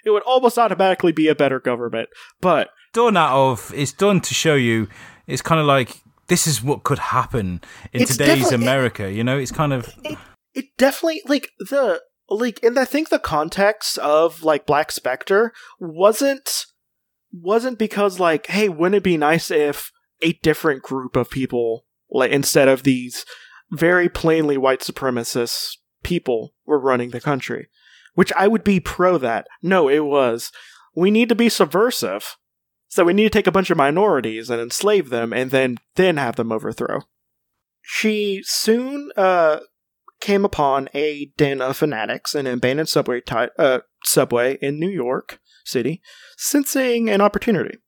It 0.06 0.10
would 0.10 0.22
almost 0.22 0.56
automatically 0.56 1.12
be 1.12 1.28
a 1.28 1.34
better 1.34 1.60
government, 1.60 2.08
but 2.40 2.70
done 2.94 3.14
out 3.14 3.36
of 3.36 3.72
it's 3.74 3.92
done 3.92 4.22
to 4.22 4.32
show 4.32 4.54
you. 4.54 4.88
It's 5.26 5.42
kind 5.42 5.60
of 5.60 5.66
like 5.66 6.00
this 6.28 6.46
is 6.46 6.62
what 6.62 6.82
could 6.82 6.98
happen 6.98 7.60
in 7.92 8.06
today's 8.06 8.52
America. 8.52 9.12
You 9.12 9.22
know, 9.22 9.36
it's 9.36 9.52
kind 9.52 9.74
of 9.74 9.94
it 10.54 10.76
definitely, 10.76 11.22
like, 11.26 11.50
the, 11.58 12.00
like, 12.28 12.62
and 12.62 12.78
I 12.78 12.84
think 12.84 13.08
the 13.08 13.18
context 13.18 13.98
of, 13.98 14.42
like, 14.42 14.66
Black 14.66 14.90
Spectre 14.90 15.52
wasn't, 15.78 16.64
wasn't 17.32 17.78
because, 17.78 18.18
like, 18.18 18.46
hey, 18.46 18.68
wouldn't 18.68 18.96
it 18.96 19.02
be 19.02 19.16
nice 19.16 19.50
if 19.50 19.92
a 20.22 20.32
different 20.42 20.82
group 20.82 21.16
of 21.16 21.30
people, 21.30 21.84
like, 22.10 22.30
instead 22.30 22.68
of 22.68 22.82
these 22.82 23.25
very 23.70 24.08
plainly 24.08 24.56
white 24.56 24.80
supremacist 24.80 25.76
people 26.02 26.54
were 26.66 26.80
running 26.80 27.10
the 27.10 27.20
country? 27.20 27.68
Which 28.14 28.32
I 28.32 28.48
would 28.48 28.64
be 28.64 28.80
pro 28.80 29.18
that. 29.18 29.46
No, 29.62 29.88
it 29.88 30.04
was. 30.04 30.50
We 30.96 31.10
need 31.10 31.28
to 31.28 31.34
be 31.34 31.48
subversive. 31.48 32.37
So 32.88 33.04
we 33.04 33.12
need 33.12 33.25
to 33.25 33.30
take 33.30 33.46
a 33.46 33.52
bunch 33.52 33.70
of 33.70 33.76
minorities 33.76 34.50
and 34.50 34.60
enslave 34.60 35.10
them 35.10 35.32
and 35.32 35.50
then 35.50 35.76
then 35.94 36.16
have 36.16 36.37
them 36.37 36.50
overthrow. 36.50 37.02
She 37.82 38.40
soon 38.44 39.10
uh 39.16 39.60
came 40.20 40.44
upon 40.44 40.88
a 40.94 41.30
den 41.37 41.60
of 41.60 41.76
fanatics 41.76 42.34
in 42.34 42.46
an 42.46 42.54
abandoned 42.54 42.88
subway 42.88 43.20
ti- 43.20 43.48
uh, 43.58 43.80
subway 44.04 44.58
in 44.60 44.80
New 44.80 44.88
York 44.88 45.38
City, 45.64 46.00
sensing 46.37 47.08
an 47.08 47.20
opportunity, 47.20 47.78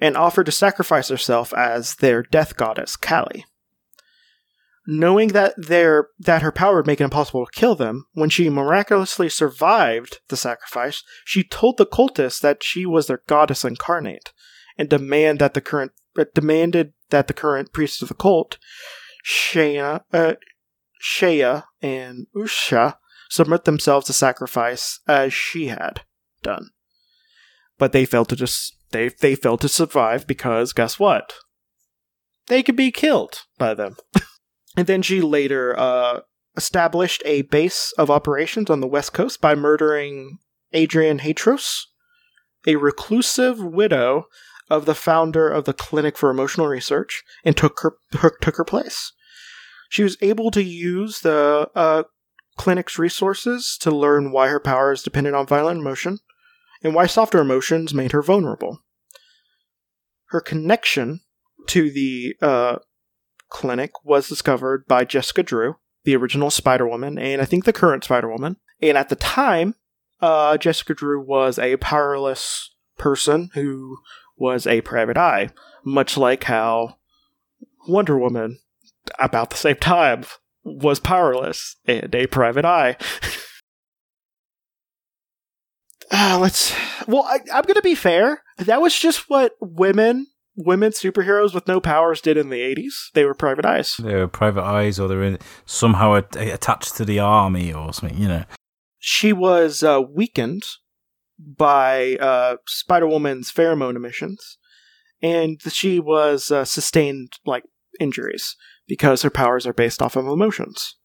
and 0.00 0.16
offered 0.16 0.46
to 0.46 0.52
sacrifice 0.52 1.08
herself 1.08 1.52
as 1.54 1.96
their 1.96 2.22
death 2.22 2.56
goddess, 2.56 2.96
Kali. 2.96 3.44
Knowing 4.86 5.28
that 5.28 5.54
their 5.58 6.08
that 6.18 6.40
her 6.40 6.52
power 6.52 6.76
would 6.76 6.86
make 6.86 7.00
it 7.00 7.04
impossible 7.04 7.44
to 7.44 7.52
kill 7.52 7.74
them, 7.74 8.06
when 8.14 8.30
she 8.30 8.48
miraculously 8.48 9.28
survived 9.28 10.20
the 10.28 10.36
sacrifice, 10.36 11.02
she 11.26 11.44
told 11.44 11.76
the 11.76 11.84
cultists 11.86 12.40
that 12.40 12.62
she 12.62 12.86
was 12.86 13.06
their 13.06 13.22
goddess 13.26 13.64
incarnate, 13.64 14.32
and 14.78 14.88
demand 14.88 15.40
that 15.40 15.52
the 15.52 15.60
current 15.60 15.92
uh, 16.18 16.24
demanded 16.34 16.94
that 17.10 17.26
the 17.26 17.34
current 17.34 17.72
priests 17.72 18.00
of 18.00 18.08
the 18.08 18.14
cult, 18.14 18.56
Shayna, 19.26 20.02
uh, 20.12 20.34
Shea 20.98 21.62
and 21.82 22.26
Usha 22.34 22.96
submit 23.28 23.64
themselves 23.64 24.06
to 24.06 24.12
sacrifice 24.12 25.00
as 25.06 25.34
she 25.34 25.66
had 25.66 26.02
done. 26.42 26.70
But 27.76 27.92
they 27.92 28.06
failed 28.06 28.30
to 28.30 28.36
just 28.36 28.77
they 28.90 29.08
they 29.08 29.34
failed 29.34 29.60
to 29.62 29.68
survive 29.68 30.26
because 30.26 30.72
guess 30.72 30.98
what? 30.98 31.34
They 32.46 32.62
could 32.62 32.76
be 32.76 32.90
killed 32.90 33.40
by 33.58 33.74
them. 33.74 33.96
and 34.76 34.86
then 34.86 35.02
she 35.02 35.20
later 35.20 35.78
uh, 35.78 36.20
established 36.56 37.22
a 37.24 37.42
base 37.42 37.92
of 37.98 38.10
operations 38.10 38.70
on 38.70 38.80
the 38.80 38.86
west 38.86 39.12
coast 39.12 39.40
by 39.40 39.54
murdering 39.54 40.38
Adrienne 40.74 41.20
Hatros, 41.20 41.82
a 42.66 42.76
reclusive 42.76 43.62
widow 43.62 44.24
of 44.70 44.84
the 44.84 44.94
founder 44.94 45.48
of 45.48 45.64
the 45.64 45.72
Clinic 45.72 46.16
for 46.16 46.30
Emotional 46.30 46.66
Research, 46.66 47.22
and 47.44 47.56
took 47.56 47.80
her 47.80 47.98
took 48.40 48.56
her 48.56 48.64
place. 48.64 49.12
She 49.90 50.02
was 50.02 50.18
able 50.20 50.50
to 50.50 50.62
use 50.62 51.20
the 51.20 51.70
uh, 51.74 52.02
clinic's 52.56 52.98
resources 52.98 53.78
to 53.80 53.90
learn 53.90 54.32
why 54.32 54.48
her 54.48 54.60
power 54.60 54.92
is 54.92 55.02
dependent 55.02 55.34
on 55.36 55.46
violent 55.46 55.80
emotion 55.80 56.18
and 56.82 56.94
why 56.94 57.06
softer 57.06 57.38
emotions 57.38 57.94
made 57.94 58.12
her 58.12 58.22
vulnerable. 58.22 58.80
Her 60.26 60.40
connection 60.40 61.20
to 61.68 61.90
the 61.90 62.36
uh, 62.40 62.76
clinic 63.48 63.92
was 64.04 64.28
discovered 64.28 64.86
by 64.86 65.04
Jessica 65.04 65.42
Drew, 65.42 65.76
the 66.04 66.16
original 66.16 66.50
Spider 66.50 66.86
Woman, 66.86 67.18
and 67.18 67.40
I 67.40 67.44
think 67.44 67.64
the 67.64 67.72
current 67.72 68.04
Spider 68.04 68.30
Woman. 68.30 68.56
And 68.80 68.96
at 68.96 69.08
the 69.08 69.16
time, 69.16 69.74
uh, 70.20 70.56
Jessica 70.58 70.94
Drew 70.94 71.20
was 71.20 71.58
a 71.58 71.76
powerless 71.76 72.74
person 72.96 73.50
who 73.54 73.98
was 74.36 74.66
a 74.66 74.80
private 74.82 75.16
eye, 75.16 75.50
much 75.84 76.16
like 76.16 76.44
how 76.44 76.96
Wonder 77.88 78.18
Woman 78.18 78.58
about 79.18 79.50
the 79.50 79.56
same 79.56 79.76
time 79.76 80.24
was 80.64 81.00
powerless 81.00 81.76
and 81.86 82.14
a 82.14 82.26
private 82.26 82.64
eye. 82.64 82.96
uh, 86.10 86.38
let's. 86.40 86.74
Well, 87.06 87.22
I, 87.24 87.38
I'm 87.52 87.62
going 87.62 87.74
to 87.74 87.82
be 87.82 87.94
fair. 87.94 88.42
That 88.58 88.80
was 88.80 88.98
just 88.98 89.28
what 89.28 89.52
women, 89.60 90.26
women 90.56 90.92
superheroes 90.92 91.54
with 91.54 91.68
no 91.68 91.80
powers 91.80 92.20
did 92.20 92.36
in 92.36 92.50
the 92.50 92.60
80s. 92.60 93.12
They 93.14 93.24
were 93.24 93.34
private 93.34 93.64
eyes. 93.64 93.96
They 93.98 94.14
were 94.14 94.28
private 94.28 94.64
eyes 94.64 94.98
or 94.98 95.08
they're 95.08 95.22
in, 95.22 95.38
somehow 95.64 96.16
at, 96.16 96.36
attached 96.36 96.96
to 96.96 97.04
the 97.04 97.18
army 97.18 97.72
or 97.72 97.92
something. 97.92 98.18
You 98.18 98.28
know, 98.28 98.44
She 98.98 99.32
was 99.32 99.82
uh, 99.82 100.02
weakened 100.08 100.64
by 101.38 102.16
uh, 102.16 102.56
Spider 102.66 103.06
Woman's 103.06 103.52
pheromone 103.52 103.96
emissions, 103.96 104.58
and 105.22 105.60
she 105.70 106.00
was 106.00 106.50
uh, 106.50 106.64
sustained 106.64 107.32
like 107.46 107.64
injuries 108.00 108.56
because 108.86 109.22
her 109.22 109.30
powers 109.30 109.66
are 109.66 109.72
based 109.72 110.02
off 110.02 110.16
of 110.16 110.26
emotions. 110.26 110.96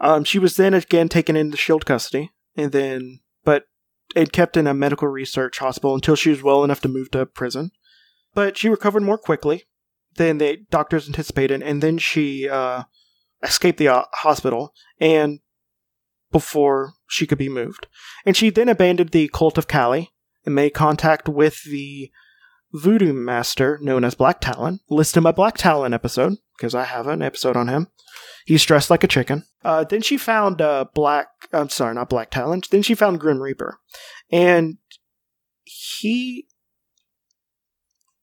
Um, 0.00 0.24
she 0.24 0.38
was 0.38 0.56
then 0.56 0.74
again 0.74 1.08
taken 1.08 1.36
into 1.36 1.56
Shield 1.56 1.86
custody, 1.86 2.30
and 2.56 2.72
then 2.72 3.20
but 3.44 3.64
it 4.14 4.32
kept 4.32 4.56
in 4.56 4.66
a 4.66 4.74
medical 4.74 5.08
research 5.08 5.58
hospital 5.58 5.94
until 5.94 6.16
she 6.16 6.30
was 6.30 6.42
well 6.42 6.64
enough 6.64 6.80
to 6.82 6.88
move 6.88 7.10
to 7.12 7.26
prison. 7.26 7.70
But 8.34 8.56
she 8.56 8.68
recovered 8.68 9.02
more 9.02 9.18
quickly 9.18 9.64
than 10.16 10.38
the 10.38 10.58
doctors 10.70 11.06
anticipated, 11.06 11.62
and 11.62 11.82
then 11.82 11.98
she 11.98 12.48
uh, 12.48 12.84
escaped 13.42 13.78
the 13.78 13.88
uh, 13.88 14.04
hospital 14.14 14.74
and 15.00 15.40
before 16.30 16.94
she 17.06 17.26
could 17.26 17.38
be 17.38 17.48
moved. 17.48 17.86
And 18.24 18.36
she 18.36 18.50
then 18.50 18.68
abandoned 18.68 19.10
the 19.10 19.28
cult 19.28 19.58
of 19.58 19.68
Kali 19.68 20.12
and 20.44 20.54
made 20.54 20.70
contact 20.70 21.28
with 21.28 21.62
the 21.64 22.10
voodoo 22.72 23.12
master 23.12 23.78
known 23.82 24.04
as 24.04 24.14
Black 24.14 24.40
Talon. 24.40 24.80
List 24.88 25.16
him 25.16 25.24
my 25.24 25.32
Black 25.32 25.56
Talon 25.56 25.94
episode, 25.94 26.38
because 26.56 26.74
I 26.74 26.84
have 26.84 27.06
an 27.06 27.22
episode 27.22 27.56
on 27.56 27.68
him. 27.68 27.88
He's 28.44 28.64
dressed 28.64 28.90
like 28.90 29.04
a 29.04 29.08
chicken. 29.08 29.44
Uh, 29.64 29.84
then 29.84 30.02
she 30.02 30.16
found 30.16 30.60
uh, 30.60 30.86
Black. 30.94 31.28
I'm 31.52 31.68
sorry, 31.68 31.94
not 31.94 32.08
Black 32.08 32.30
Talon. 32.30 32.62
Then 32.70 32.82
she 32.82 32.94
found 32.94 33.20
Grim 33.20 33.40
Reaper, 33.40 33.78
and 34.30 34.78
he, 35.64 36.46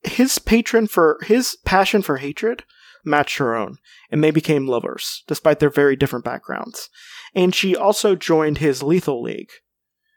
his 0.04 0.40
patron 0.40 0.88
for 0.88 1.20
his 1.24 1.58
passion 1.66 2.02
for 2.02 2.18
hatred 2.18 2.64
matched 3.06 3.38
her 3.38 3.56
own, 3.56 3.78
and 4.12 4.24
they 4.24 4.32
became 4.32 4.68
lovers, 4.68 5.24
despite 5.28 5.60
their 5.60 5.70
very 5.70 5.96
different 5.96 6.26
backgrounds. 6.26 6.90
And 7.34 7.56
she 7.56 7.76
also 7.76 8.16
joined 8.16 8.58
his 8.58 8.84
Lethal 8.84 9.22
League, 9.22 9.52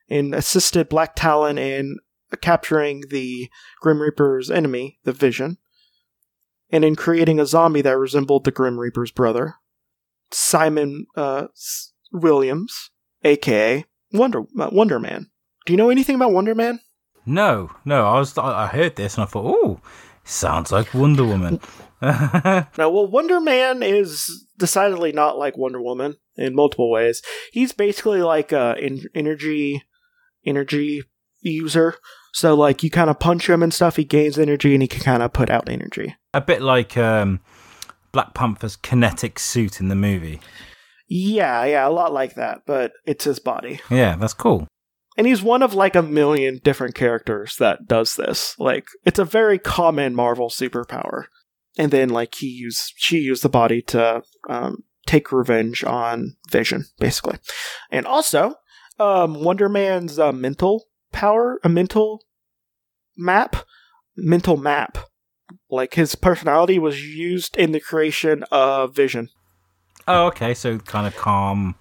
and 0.08 0.34
assisted 0.34 0.88
Black 0.88 1.14
Talon 1.14 1.58
in 1.58 1.98
capturing 2.40 3.04
the 3.10 3.50
Grim 3.80 4.00
Reaper's 4.00 4.50
enemy, 4.50 4.98
the 5.04 5.12
Vision, 5.12 5.58
and 6.70 6.84
in 6.84 6.96
creating 6.96 7.38
a 7.38 7.46
zombie 7.46 7.82
that 7.82 7.98
resembled 7.98 8.44
the 8.44 8.50
Grim 8.50 8.78
Reaper's 8.78 9.10
brother, 9.10 9.56
Simon 10.30 11.06
uh, 11.16 11.48
Williams, 12.12 12.90
aka 13.24 13.84
Wonder 14.12 14.42
uh, 14.58 14.70
Wonder 14.72 14.98
Man. 14.98 15.30
Do 15.66 15.72
you 15.72 15.76
know 15.76 15.90
anything 15.90 16.16
about 16.16 16.32
Wonder 16.32 16.54
Man? 16.54 16.80
no, 17.24 17.70
no. 17.84 18.04
I 18.04 18.18
was 18.18 18.36
I 18.36 18.66
heard 18.66 18.96
this 18.96 19.14
and 19.14 19.22
I 19.22 19.26
thought, 19.26 19.46
oh, 19.46 19.80
Sounds 20.24 20.70
like 20.70 20.94
Wonder 20.94 21.24
Woman. 21.24 21.60
now, 22.02 22.68
well, 22.76 23.06
Wonder 23.06 23.40
Man 23.40 23.82
is 23.82 24.46
decidedly 24.56 25.12
not 25.12 25.36
like 25.36 25.56
Wonder 25.56 25.82
Woman 25.82 26.16
in 26.36 26.54
multiple 26.54 26.90
ways. 26.90 27.22
He's 27.52 27.72
basically 27.72 28.22
like 28.22 28.52
a 28.52 28.76
in- 28.78 29.08
energy 29.14 29.82
energy 30.46 31.02
user. 31.40 31.96
So 32.32 32.54
like 32.54 32.82
you 32.82 32.90
kind 32.90 33.10
of 33.10 33.18
punch 33.18 33.48
him 33.48 33.62
and 33.62 33.72
stuff, 33.72 33.96
he 33.96 34.04
gains 34.04 34.38
energy 34.38 34.74
and 34.74 34.82
he 34.82 34.88
can 34.88 35.02
kind 35.02 35.22
of 35.22 35.32
put 35.32 35.50
out 35.50 35.68
energy. 35.68 36.16
A 36.34 36.40
bit 36.40 36.62
like 36.62 36.96
um, 36.96 37.40
Black 38.10 38.34
Panther's 38.34 38.76
kinetic 38.76 39.38
suit 39.38 39.80
in 39.80 39.88
the 39.88 39.94
movie. 39.94 40.40
Yeah, 41.08 41.64
yeah, 41.66 41.86
a 41.86 41.90
lot 41.90 42.12
like 42.12 42.36
that, 42.36 42.62
but 42.66 42.92
it's 43.04 43.24
his 43.24 43.38
body. 43.38 43.80
Yeah, 43.90 44.16
that's 44.16 44.32
cool. 44.32 44.66
And 45.18 45.26
he's 45.26 45.42
one 45.42 45.62
of 45.62 45.74
like 45.74 45.94
a 45.94 46.02
million 46.02 46.60
different 46.64 46.94
characters 46.94 47.56
that 47.56 47.86
does 47.86 48.16
this. 48.16 48.54
Like 48.58 48.86
it's 49.04 49.18
a 49.18 49.24
very 49.24 49.58
common 49.58 50.14
Marvel 50.14 50.48
superpower. 50.48 51.24
And 51.76 51.90
then 51.90 52.08
like 52.08 52.34
he 52.36 52.46
used 52.46 52.94
she 52.96 53.18
used 53.18 53.42
the 53.42 53.50
body 53.50 53.82
to 53.82 54.22
um, 54.48 54.84
take 55.06 55.32
revenge 55.32 55.84
on 55.84 56.36
Vision, 56.50 56.86
basically. 56.98 57.38
And 57.90 58.06
also, 58.06 58.54
um, 58.98 59.42
Wonder 59.42 59.68
Man's 59.68 60.18
uh, 60.18 60.32
mental 60.32 60.86
power, 61.12 61.61
a 61.62 61.69
mental 61.69 62.25
map, 63.16 63.57
mental 64.16 64.57
map. 64.57 64.99
Like 65.71 65.95
his 65.95 66.14
personality 66.14 66.78
was 66.78 67.04
used 67.04 67.57
in 67.57 67.73
the 67.73 67.81
creation 67.81 68.45
of 68.50 68.95
Vision. 68.95 69.28
Oh, 70.09 70.26
okay. 70.26 70.54
So 70.54 70.78
kind 70.78 71.07
of 71.07 71.14
calm, 71.16 71.75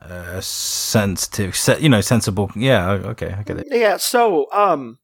uh, 0.00 0.40
sensitive, 0.40 1.56
se- 1.56 1.80
you 1.80 1.88
know, 1.88 2.00
sensible. 2.00 2.50
Yeah. 2.54 2.90
Okay, 2.90 3.34
I 3.36 3.42
get 3.42 3.58
it. 3.58 3.66
Yeah. 3.70 3.96
So, 3.96 4.46
um, 4.52 4.98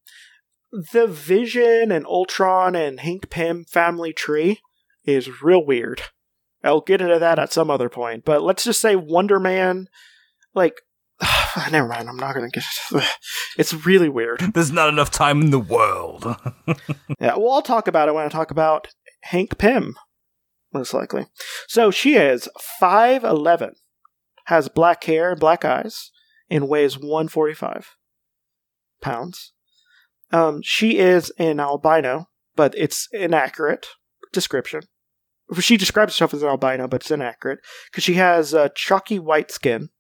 the 0.73 1.07
Vision 1.07 1.93
and 1.93 2.07
Ultron 2.07 2.75
and 2.75 3.01
Hank 3.01 3.29
Pym 3.29 3.65
family 3.65 4.13
tree 4.13 4.61
is 5.05 5.43
real 5.43 5.65
weird. 5.65 6.03
I'll 6.65 6.81
get 6.81 7.01
into 7.01 7.19
that 7.19 7.39
at 7.39 7.53
some 7.53 7.71
other 7.71 7.89
point, 7.89 8.25
but 8.25 8.43
let's 8.43 8.65
just 8.65 8.81
say 8.81 8.95
Wonder 8.97 9.41
Man, 9.41 9.89
like, 10.55 10.81
never 11.71 11.89
mind. 11.89 12.09
I'm 12.09 12.17
not 12.17 12.35
gonna 12.35 12.51
get. 12.51 12.65
It. 12.93 13.05
It's 13.59 13.75
really 13.87 14.09
weird. 14.09 14.41
There's 14.55 14.73
not 14.73 14.89
enough 14.89 15.11
time 15.11 15.43
in 15.43 15.51
the 15.51 15.59
world. 15.59 16.25
yeah. 17.21 17.37
Well, 17.37 17.53
I'll 17.53 17.63
talk 17.63 17.87
about 17.87 18.09
it 18.09 18.15
when 18.15 18.25
I 18.25 18.29
talk 18.29 18.51
about 18.51 18.89
Hank 19.25 19.59
Pym, 19.59 19.95
most 20.73 20.95
likely. 20.95 21.27
So 21.69 21.91
she 21.91 22.15
is 22.15 22.49
five 22.81 23.25
eleven, 23.25 23.75
has 24.47 24.69
black 24.69 25.05
hair 25.05 25.37
black 25.37 25.65
eyes, 25.65 26.11
and 26.49 26.69
weighs 26.69 26.99
one 26.99 27.29
forty 27.29 27.55
five 27.55 27.91
pounds. 29.03 29.53
Um, 30.31 30.63
she 30.63 30.97
is 30.97 31.31
an 31.39 31.61
albino, 31.61 32.29
but 32.57 32.75
it's 32.77 33.09
inaccurate 33.13 33.87
description. 34.33 34.83
She 35.61 35.77
describes 35.77 36.15
herself 36.15 36.33
as 36.33 36.43
an 36.43 36.49
albino, 36.49 36.89
but 36.89 37.03
it's 37.03 37.11
inaccurate 37.11 37.59
because 37.91 38.03
she 38.05 38.15
has 38.15 38.55
uh, 38.55 38.71
chalky 38.75 39.19
white 39.19 39.51
skin 39.51 39.91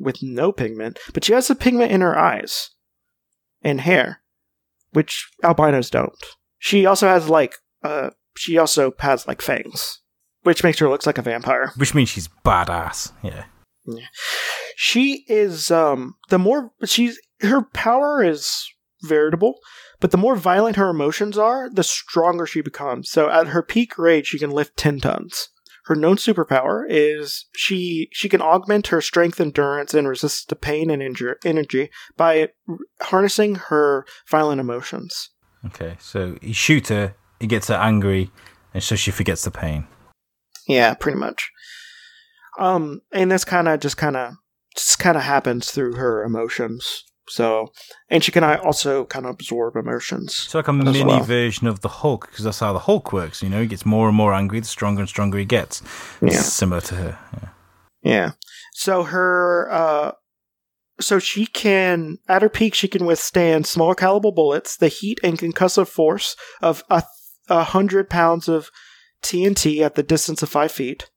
with 0.00 0.22
no 0.22 0.50
pigment, 0.50 0.98
but 1.12 1.24
she 1.24 1.32
has 1.32 1.48
the 1.48 1.54
pigment 1.54 1.92
in 1.92 2.00
her 2.00 2.18
eyes 2.18 2.70
and 3.62 3.82
hair, 3.82 4.22
which 4.92 5.30
albinos 5.44 5.90
don't. 5.90 6.12
She 6.58 6.86
also 6.86 7.06
has 7.06 7.28
like 7.28 7.54
uh, 7.82 8.10
she 8.36 8.58
also 8.58 8.92
has 8.98 9.28
like 9.28 9.42
fangs, 9.42 10.00
which 10.42 10.64
makes 10.64 10.78
her 10.78 10.88
look 10.88 11.06
like 11.06 11.18
a 11.18 11.22
vampire. 11.22 11.72
Which 11.76 11.94
means 11.94 12.08
she's 12.08 12.28
badass. 12.44 13.12
Yeah. 13.22 13.44
Yeah. 13.86 14.06
She 14.76 15.24
is 15.28 15.70
um 15.70 16.16
the 16.28 16.38
more 16.38 16.72
she's 16.84 17.18
her 17.40 17.62
power 17.72 18.22
is 18.22 18.66
veritable, 19.02 19.58
but 20.00 20.10
the 20.10 20.18
more 20.18 20.36
violent 20.36 20.76
her 20.76 20.90
emotions 20.90 21.38
are, 21.38 21.70
the 21.70 21.82
stronger 21.82 22.46
she 22.46 22.60
becomes. 22.60 23.10
So 23.10 23.30
at 23.30 23.48
her 23.48 23.62
peak 23.62 23.98
rage, 23.98 24.26
she 24.26 24.38
can 24.38 24.50
lift 24.50 24.76
10 24.76 25.00
tons. 25.00 25.48
Her 25.90 25.96
known 25.96 26.18
superpower 26.18 26.84
is 26.88 27.46
she 27.52 28.10
she 28.12 28.28
can 28.28 28.40
augment 28.40 28.86
her 28.86 29.00
strength, 29.00 29.40
endurance, 29.40 29.92
and 29.92 30.06
resistance 30.06 30.44
to 30.44 30.54
pain 30.54 30.88
and 30.88 31.02
injure, 31.02 31.36
energy 31.44 31.90
by 32.16 32.50
harnessing 33.02 33.56
her 33.56 34.06
violent 34.28 34.60
emotions. 34.60 35.30
Okay. 35.66 35.96
So 35.98 36.38
you 36.40 36.54
shoot 36.54 36.86
her, 36.90 37.16
he 37.40 37.48
gets 37.48 37.66
her 37.66 37.74
angry, 37.74 38.30
and 38.72 38.84
so 38.84 38.94
she 38.94 39.10
forgets 39.10 39.42
the 39.42 39.50
pain. 39.50 39.88
Yeah, 40.68 40.94
pretty 40.94 41.18
much. 41.18 41.50
Um, 42.56 43.00
and 43.12 43.32
this 43.32 43.44
kind 43.44 43.66
of 43.66 43.80
just 43.80 43.96
kind 43.96 44.16
of 44.16 44.34
just 44.76 45.00
kind 45.00 45.16
of 45.16 45.24
happens 45.24 45.72
through 45.72 45.94
her 45.94 46.22
emotions. 46.22 47.02
So, 47.30 47.72
and 48.08 48.24
she 48.24 48.32
can 48.32 48.42
also 48.42 49.04
kind 49.04 49.24
of 49.24 49.30
absorb 49.30 49.76
emotions. 49.76 50.42
It's 50.44 50.54
like 50.54 50.68
a 50.68 50.72
mini 50.72 51.04
well. 51.04 51.22
version 51.22 51.66
of 51.66 51.80
the 51.80 51.88
Hulk, 51.88 52.28
because 52.28 52.44
that's 52.44 52.58
how 52.58 52.72
the 52.72 52.80
Hulk 52.80 53.12
works. 53.12 53.42
You 53.42 53.48
know, 53.48 53.60
he 53.60 53.66
gets 53.66 53.86
more 53.86 54.08
and 54.08 54.16
more 54.16 54.34
angry, 54.34 54.60
the 54.60 54.66
stronger 54.66 55.00
and 55.00 55.08
stronger 55.08 55.38
he 55.38 55.44
gets. 55.44 55.82
Yeah. 56.20 56.40
Similar 56.40 56.80
to 56.82 56.94
her. 56.96 57.18
Yeah. 57.34 57.48
Yeah. 58.02 58.30
So 58.72 59.04
her, 59.04 59.68
uh, 59.70 60.12
so 61.00 61.18
she 61.18 61.46
can, 61.46 62.18
at 62.28 62.42
her 62.42 62.48
peak, 62.48 62.74
she 62.74 62.88
can 62.88 63.06
withstand 63.06 63.66
small 63.66 63.94
caliber 63.94 64.32
bullets, 64.32 64.76
the 64.76 64.88
heat 64.88 65.20
and 65.22 65.38
concussive 65.38 65.88
force 65.88 66.36
of 66.60 66.82
a, 66.90 67.02
a 67.48 67.64
hundred 67.64 68.10
pounds 68.10 68.48
of 68.48 68.70
TNT 69.22 69.80
at 69.80 69.94
the 69.94 70.02
distance 70.02 70.42
of 70.42 70.48
five 70.48 70.72
feet, 70.72 71.10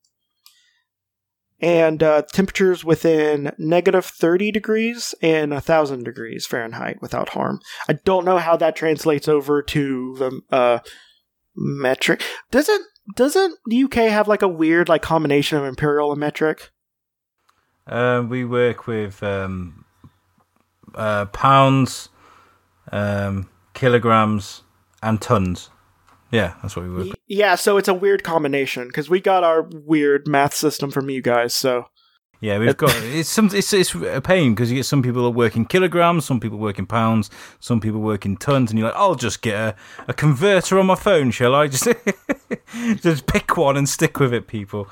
and 1.64 2.04
uh, 2.04 2.24
temperatures 2.34 2.84
within 2.84 3.54
negative 3.58 4.06
30 4.06 4.52
degrees 4.52 5.16
and 5.22 5.52
1,000 5.52 6.04
degrees 6.04 6.46
Fahrenheit 6.46 7.02
without 7.02 7.30
harm. 7.30 7.62
I 7.88 7.94
don't 7.94 8.26
know 8.26 8.38
how 8.38 8.58
that 8.58 8.76
translates 8.76 9.30
over 9.30 9.64
to 9.64 10.16
the 10.18 10.42
uh, 10.54 10.80
metric. 11.56 12.22
Doesn't 12.52 12.86
doesn't 13.16 13.60
the 13.66 13.84
UK 13.84 13.94
have 13.94 14.28
like 14.28 14.42
a 14.42 14.48
weird 14.48 14.90
like 14.90 15.02
combination 15.02 15.58
of 15.58 15.64
imperial 15.64 16.12
and 16.12 16.20
metric? 16.20 16.72
Uh, 17.88 18.26
we 18.28 18.44
work 18.44 18.86
with 18.86 19.24
um, 19.24 19.86
uh, 20.96 21.26
pounds, 21.26 22.10
um, 22.92 23.50
kilograms, 23.74 24.64
and 25.02 25.22
tons. 25.22 25.70
Yeah, 26.34 26.56
that's 26.64 26.76
what 26.76 26.86
we 26.86 26.92
with. 26.92 27.16
Yeah, 27.28 27.54
so 27.54 27.78
it's 27.78 27.88
a 27.88 27.94
weird 27.94 28.24
combination 28.24 28.88
because 28.88 29.08
we 29.08 29.22
got 29.22 29.44
our 29.44 29.62
weird 29.62 30.28
math 30.28 30.56
system 30.56 30.90
from 30.90 31.08
you 31.12 31.22
guys. 31.22 31.54
So 31.54 31.86
Yeah, 32.42 32.58
we've 32.58 32.76
got 32.76 32.90
it's 33.04 33.30
some 33.30 33.52
it's 33.54 33.72
it's 33.72 33.94
a 33.94 34.20
pain 34.20 34.56
because 34.56 34.72
you 34.72 34.78
get 34.78 34.86
some 34.88 35.04
people 35.04 35.24
that 35.26 35.38
work 35.38 35.56
in 35.56 35.66
kilograms, 35.66 36.26
some 36.26 36.40
people 36.40 36.58
work 36.58 36.80
in 36.80 36.88
pounds, 36.88 37.30
some 37.60 37.80
people 37.80 38.02
work 38.02 38.26
in 38.26 38.36
tons, 38.38 38.72
and 38.72 38.80
you're 38.80 38.88
like, 38.88 38.98
I'll 38.98 39.14
just 39.14 39.44
get 39.44 39.56
a, 39.56 39.76
a 40.08 40.14
converter 40.14 40.80
on 40.80 40.88
my 40.88 40.96
phone, 40.96 41.30
shall 41.30 41.54
I? 41.54 41.68
Just 41.74 41.88
just 42.96 43.28
pick 43.28 43.56
one 43.56 43.78
and 43.78 43.88
stick 43.88 44.20
with 44.20 44.34
it, 44.34 44.48
people. 44.48 44.88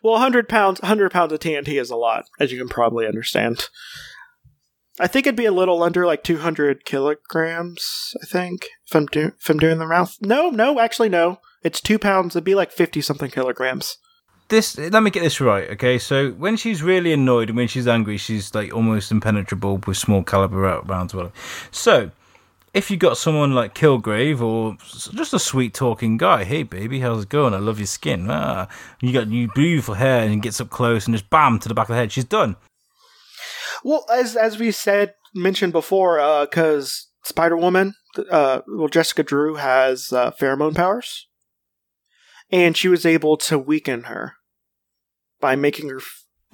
well, 0.00 0.18
hundred 0.18 0.48
pounds, 0.48 0.78
hundred 0.78 1.10
pounds 1.10 1.32
of 1.32 1.40
TNT 1.40 1.80
is 1.80 1.90
a 1.90 1.96
lot, 1.96 2.26
as 2.38 2.52
you 2.52 2.58
can 2.58 2.68
probably 2.68 3.04
understand. 3.04 3.68
I 5.00 5.06
think 5.06 5.26
it'd 5.26 5.36
be 5.36 5.46
a 5.46 5.52
little 5.52 5.82
under 5.82 6.06
like 6.06 6.22
two 6.22 6.38
hundred 6.38 6.84
kilograms. 6.84 8.14
I 8.22 8.26
think 8.26 8.68
if 8.86 8.94
I'm 8.94 9.06
doing 9.06 9.32
if 9.40 9.48
I'm 9.48 9.58
doing 9.58 9.78
the 9.78 9.86
math. 9.86 10.18
No, 10.20 10.50
no, 10.50 10.78
actually 10.78 11.08
no. 11.08 11.40
It's 11.62 11.80
two 11.80 11.98
pounds. 11.98 12.34
It'd 12.34 12.44
be 12.44 12.54
like 12.54 12.72
fifty 12.72 13.00
something 13.00 13.30
kilograms. 13.30 13.96
This 14.48 14.76
let 14.76 15.02
me 15.02 15.10
get 15.10 15.22
this 15.22 15.40
right, 15.40 15.70
okay? 15.70 15.98
So 15.98 16.32
when 16.32 16.56
she's 16.56 16.82
really 16.82 17.12
annoyed 17.12 17.48
and 17.48 17.56
when 17.56 17.68
she's 17.68 17.88
angry, 17.88 18.18
she's 18.18 18.54
like 18.54 18.74
almost 18.74 19.10
impenetrable 19.10 19.78
with 19.86 19.96
small 19.96 20.22
caliber 20.22 20.82
rounds. 20.84 21.14
Well, 21.14 21.32
so 21.70 22.10
if 22.74 22.90
you 22.90 22.98
got 22.98 23.16
someone 23.16 23.54
like 23.54 23.74
Kilgrave 23.74 24.42
or 24.42 24.76
just 25.14 25.32
a 25.32 25.38
sweet 25.38 25.72
talking 25.72 26.18
guy, 26.18 26.44
hey 26.44 26.64
baby, 26.64 27.00
how's 27.00 27.22
it 27.22 27.28
going? 27.30 27.54
I 27.54 27.58
love 27.58 27.78
your 27.78 27.86
skin. 27.86 28.26
Ah, 28.30 28.68
you 29.00 29.12
got 29.12 29.28
new 29.28 29.48
beautiful 29.54 29.94
hair 29.94 30.22
and 30.22 30.42
gets 30.42 30.60
up 30.60 30.68
close 30.68 31.06
and 31.06 31.14
just 31.14 31.30
bam 31.30 31.58
to 31.60 31.68
the 31.68 31.74
back 31.74 31.88
of 31.88 31.94
the 31.94 32.00
head. 32.00 32.12
She's 32.12 32.24
done. 32.24 32.56
Well, 33.84 34.04
as 34.12 34.36
as 34.36 34.58
we 34.58 34.70
said 34.70 35.14
mentioned 35.34 35.72
before, 35.72 36.16
because 36.48 37.08
Spider 37.24 37.56
Woman, 37.56 37.94
uh, 38.30 38.60
well, 38.68 38.88
Jessica 38.88 39.22
Drew 39.22 39.56
has 39.56 40.12
uh, 40.12 40.30
pheromone 40.32 40.74
powers, 40.74 41.28
and 42.50 42.76
she 42.76 42.88
was 42.88 43.06
able 43.06 43.36
to 43.38 43.58
weaken 43.58 44.04
her 44.04 44.34
by 45.40 45.56
making 45.56 45.88
her 45.88 46.00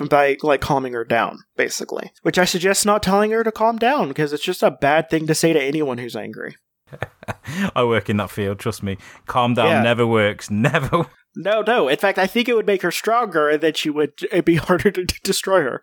by 0.09 0.37
like 0.43 0.61
calming 0.61 0.93
her 0.93 1.05
down, 1.05 1.41
basically. 1.57 2.13
Which 2.23 2.39
I 2.39 2.45
suggest 2.45 2.87
not 2.87 3.03
telling 3.03 3.31
her 3.33 3.43
to 3.45 3.53
calm 3.53 3.79
down 3.79 4.09
because 4.09 4.33
it's 4.33 4.45
just 4.45 4.63
a 4.63 4.71
bad 4.71 5.11
thing 5.11 5.27
to 5.27 5.35
say 5.35 5.53
to 5.53 5.63
anyone 5.63 5.99
who's 5.99 6.17
angry. 6.17 6.57
I 7.75 7.85
work 7.85 8.09
in 8.09 8.17
that 8.19 8.31
field. 8.31 8.59
Trust 8.59 8.83
me. 8.83 8.97
Calm 9.27 9.55
down 9.55 9.67
Yeah. 9.69 9.83
never 9.83 10.07
works. 10.07 10.51
Never. 10.51 11.07
No, 11.37 11.61
no. 11.63 11.89
In 11.89 11.99
fact, 11.99 12.19
I 12.19 12.27
think 12.27 12.49
it 12.49 12.55
would 12.55 12.67
make 12.67 12.83
her 12.83 12.91
stronger, 12.91 13.49
and 13.49 13.61
then 13.61 13.75
she 13.75 13.91
would 13.91 14.13
it'd 14.31 14.45
be 14.45 14.55
harder 14.69 14.91
to 14.91 15.05
destroy 15.23 15.63
her. 15.63 15.83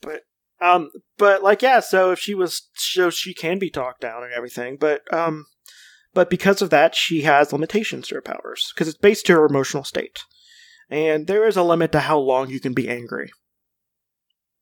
But 0.00 0.22
um, 0.60 0.90
but 1.18 1.42
like 1.42 1.62
yeah, 1.62 1.80
so 1.80 2.10
if 2.12 2.18
she 2.18 2.34
was, 2.34 2.68
so 2.74 3.10
she 3.10 3.34
can 3.34 3.58
be 3.58 3.70
talked 3.70 4.00
down 4.00 4.22
and 4.22 4.32
everything, 4.32 4.76
but 4.78 5.02
um, 5.12 5.46
but 6.12 6.30
because 6.30 6.60
of 6.60 6.70
that, 6.70 6.94
she 6.94 7.22
has 7.22 7.52
limitations 7.52 8.08
to 8.08 8.16
her 8.16 8.22
powers 8.22 8.72
because 8.74 8.88
it's 8.88 8.98
based 8.98 9.26
to 9.26 9.32
her 9.34 9.46
emotional 9.46 9.84
state, 9.84 10.20
and 10.90 11.26
there 11.26 11.46
is 11.46 11.56
a 11.56 11.62
limit 11.62 11.92
to 11.92 12.00
how 12.00 12.18
long 12.18 12.50
you 12.50 12.60
can 12.60 12.74
be 12.74 12.88
angry. 12.88 13.30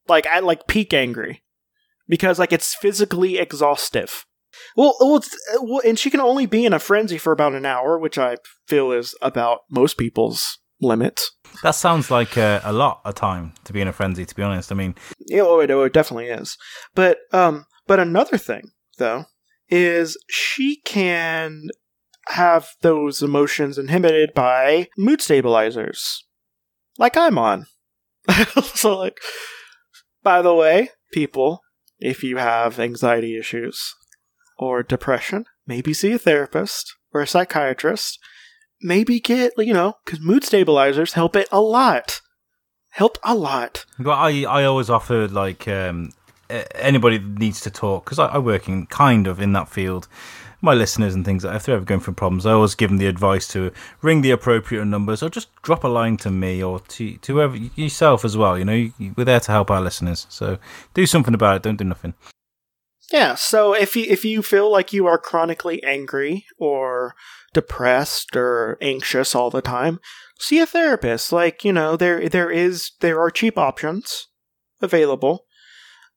Like 0.06 0.26
at 0.26 0.44
like 0.44 0.66
peak 0.66 0.94
angry, 0.94 1.42
because 2.08 2.38
like 2.38 2.52
it's 2.52 2.74
physically 2.74 3.38
exhaustive. 3.38 4.24
Well, 4.76 4.96
well, 5.00 5.22
well, 5.60 5.82
and 5.84 5.98
she 5.98 6.10
can 6.10 6.20
only 6.20 6.46
be 6.46 6.64
in 6.64 6.72
a 6.72 6.78
frenzy 6.78 7.18
for 7.18 7.32
about 7.32 7.54
an 7.54 7.66
hour, 7.66 7.98
which 7.98 8.18
I 8.18 8.36
feel 8.66 8.92
is 8.92 9.14
about 9.20 9.60
most 9.70 9.98
people's 9.98 10.58
limit. 10.80 11.20
That 11.62 11.72
sounds 11.72 12.10
like 12.10 12.36
a, 12.36 12.60
a 12.64 12.72
lot 12.72 13.00
of 13.04 13.14
time 13.14 13.52
to 13.64 13.72
be 13.72 13.80
in 13.80 13.88
a 13.88 13.92
frenzy. 13.92 14.24
To 14.24 14.34
be 14.34 14.42
honest, 14.42 14.70
I 14.70 14.74
mean, 14.74 14.94
Yeah, 15.26 15.42
oh, 15.42 15.60
it, 15.60 15.70
oh, 15.70 15.82
it 15.84 15.92
definitely 15.92 16.28
is. 16.28 16.56
But 16.94 17.18
um, 17.32 17.66
but 17.86 17.98
another 17.98 18.38
thing 18.38 18.70
though 18.98 19.24
is 19.68 20.16
she 20.28 20.76
can 20.84 21.68
have 22.28 22.70
those 22.82 23.22
emotions 23.22 23.78
inhibited 23.78 24.34
by 24.34 24.88
mood 24.96 25.20
stabilizers, 25.20 26.24
like 26.98 27.16
I'm 27.16 27.38
on. 27.38 27.66
so, 28.74 28.98
like, 28.98 29.18
by 30.22 30.42
the 30.42 30.54
way, 30.54 30.90
people, 31.12 31.62
if 31.98 32.22
you 32.22 32.36
have 32.36 32.78
anxiety 32.78 33.38
issues 33.38 33.94
or 34.58 34.82
depression, 34.82 35.46
maybe 35.66 35.94
see 35.94 36.12
a 36.12 36.18
therapist 36.18 36.94
or 37.12 37.22
a 37.22 37.26
psychiatrist. 37.26 38.18
Maybe 38.82 39.20
get 39.20 39.52
you 39.58 39.74
know 39.74 39.94
because 40.04 40.20
mood 40.20 40.44
stabilizers 40.44 41.12
help 41.14 41.36
it 41.36 41.48
a 41.52 41.60
lot. 41.60 42.20
Help 42.90 43.18
a 43.22 43.34
lot. 43.34 43.84
Well, 43.98 44.16
I 44.16 44.44
I 44.44 44.64
always 44.64 44.88
offer 44.90 45.28
like 45.28 45.68
um, 45.68 46.10
anybody 46.74 47.18
that 47.18 47.38
needs 47.38 47.60
to 47.62 47.70
talk 47.70 48.04
because 48.04 48.18
I, 48.18 48.26
I 48.26 48.38
work 48.38 48.68
in 48.68 48.86
kind 48.86 49.26
of 49.26 49.40
in 49.40 49.52
that 49.52 49.68
field. 49.68 50.08
My 50.60 50.74
listeners 50.74 51.14
and 51.14 51.24
things, 51.24 51.44
if 51.44 51.64
they're 51.66 51.76
ever 51.76 51.84
going 51.84 52.00
through 52.00 52.14
problems, 52.14 52.44
I 52.44 52.50
always 52.50 52.74
give 52.74 52.90
them 52.90 52.96
the 52.98 53.06
advice 53.06 53.46
to 53.48 53.70
ring 54.02 54.22
the 54.22 54.32
appropriate 54.32 54.84
numbers 54.86 55.22
or 55.22 55.28
just 55.28 55.54
drop 55.62 55.84
a 55.84 55.88
line 55.88 56.16
to 56.16 56.32
me 56.32 56.60
or 56.64 56.80
to, 56.80 57.16
to 57.18 57.32
whoever 57.34 57.56
yourself 57.76 58.24
as 58.24 58.36
well. 58.36 58.58
You 58.58 58.64
know, 58.64 58.72
you- 58.74 59.14
we're 59.16 59.22
there 59.24 59.38
to 59.38 59.52
help 59.52 59.70
our 59.70 59.80
listeners. 59.80 60.26
So 60.28 60.58
do 60.94 61.06
something 61.06 61.32
about 61.32 61.56
it. 61.56 61.62
Don't 61.62 61.76
do 61.76 61.84
nothing. 61.84 62.14
Yeah, 63.12 63.36
so 63.36 63.72
if 63.72 63.96
you 63.96 64.04
if 64.08 64.24
you 64.24 64.42
feel 64.42 64.70
like 64.70 64.92
you 64.92 65.06
are 65.06 65.18
chronically 65.18 65.82
angry 65.82 66.44
or 66.58 67.14
depressed 67.54 68.36
or 68.36 68.76
anxious 68.82 69.34
all 69.34 69.50
the 69.50 69.62
time, 69.62 69.98
see 70.38 70.58
a 70.58 70.66
therapist. 70.66 71.32
Like, 71.32 71.64
you 71.64 71.72
know, 71.72 71.96
there 71.96 72.28
there 72.28 72.50
is 72.50 72.92
there 73.00 73.18
are 73.20 73.30
cheap 73.30 73.56
options 73.56 74.28
available. 74.82 75.46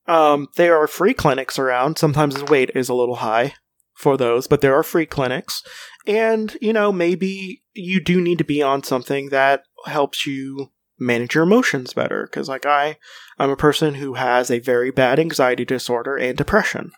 Um 0.05 0.47
there 0.57 0.77
are 0.77 0.87
free 0.87 1.13
clinics 1.13 1.57
around. 1.57 1.97
Sometimes 1.97 2.35
the 2.35 2.45
wait 2.45 2.71
is 2.75 2.89
a 2.89 2.93
little 2.93 3.17
high 3.17 3.53
for 3.95 4.17
those, 4.17 4.47
but 4.47 4.59
there 4.59 4.75
are 4.75 4.83
free 4.83 5.05
clinics. 5.05 5.63
And, 6.05 6.57
you 6.59 6.73
know, 6.73 6.91
maybe 6.91 7.63
you 7.73 8.03
do 8.03 8.19
need 8.19 8.39
to 8.39 8.43
be 8.43 8.61
on 8.61 8.83
something 8.83 9.29
that 9.29 9.63
helps 9.85 10.25
you 10.25 10.71
manage 11.01 11.33
your 11.35 11.43
emotions 11.43 11.93
better 11.93 12.27
because 12.27 12.47
like 12.47 12.65
I 12.65 12.97
I'm 13.39 13.49
a 13.49 13.57
person 13.57 13.95
who 13.95 14.13
has 14.13 14.49
a 14.51 14.59
very 14.59 14.91
bad 14.91 15.19
anxiety 15.19 15.65
disorder 15.65 16.15
and 16.15 16.37
depression. 16.37 16.91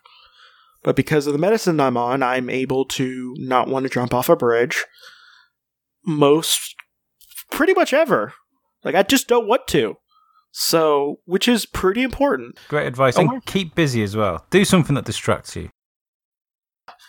But 0.84 0.98
because 0.98 1.26
of 1.26 1.34
the 1.34 1.40
medicine 1.40 1.80
I'm 1.80 1.96
on, 1.96 2.22
I'm 2.22 2.50
able 2.50 2.84
to 2.86 3.34
not 3.38 3.70
want 3.70 3.84
to 3.84 3.90
jump 3.90 4.14
off 4.14 4.28
a 4.28 4.36
bridge 4.36 4.84
most 6.06 6.76
pretty 7.50 7.74
much 7.74 7.94
ever. 7.94 8.34
Like 8.84 8.96
I 8.96 9.04
just 9.04 9.28
don't 9.28 9.48
want 9.48 9.68
to. 9.70 9.96
So, 10.52 11.20
which 11.26 11.48
is 11.48 11.66
pretty 11.66 12.04
important. 12.04 12.60
Great 12.68 12.86
advice. 12.86 13.18
Oh, 13.18 13.22
And 13.22 13.32
wow. 13.32 13.40
keep 13.46 13.74
busy 13.74 14.04
as 14.04 14.16
well. 14.16 14.46
Do 14.52 14.64
something 14.66 14.94
that 14.96 15.06
distracts 15.06 15.56
you. 15.56 15.70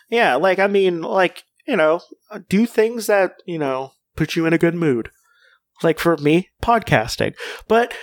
Yeah, 0.09 0.37
like 0.37 0.59
I 0.59 0.67
mean, 0.67 1.03
like, 1.03 1.43
you 1.67 1.77
know, 1.77 2.01
do 2.49 2.65
things 2.65 3.07
that, 3.07 3.35
you 3.45 3.59
know, 3.59 3.93
put 4.17 4.35
you 4.37 4.47
in 4.47 4.53
a 4.55 4.59
good 4.59 4.75
mood. 4.75 5.11
Like 5.85 5.99
for 5.99 6.17
me, 6.17 6.49
podcasting. 6.63 7.35
But 7.69 7.95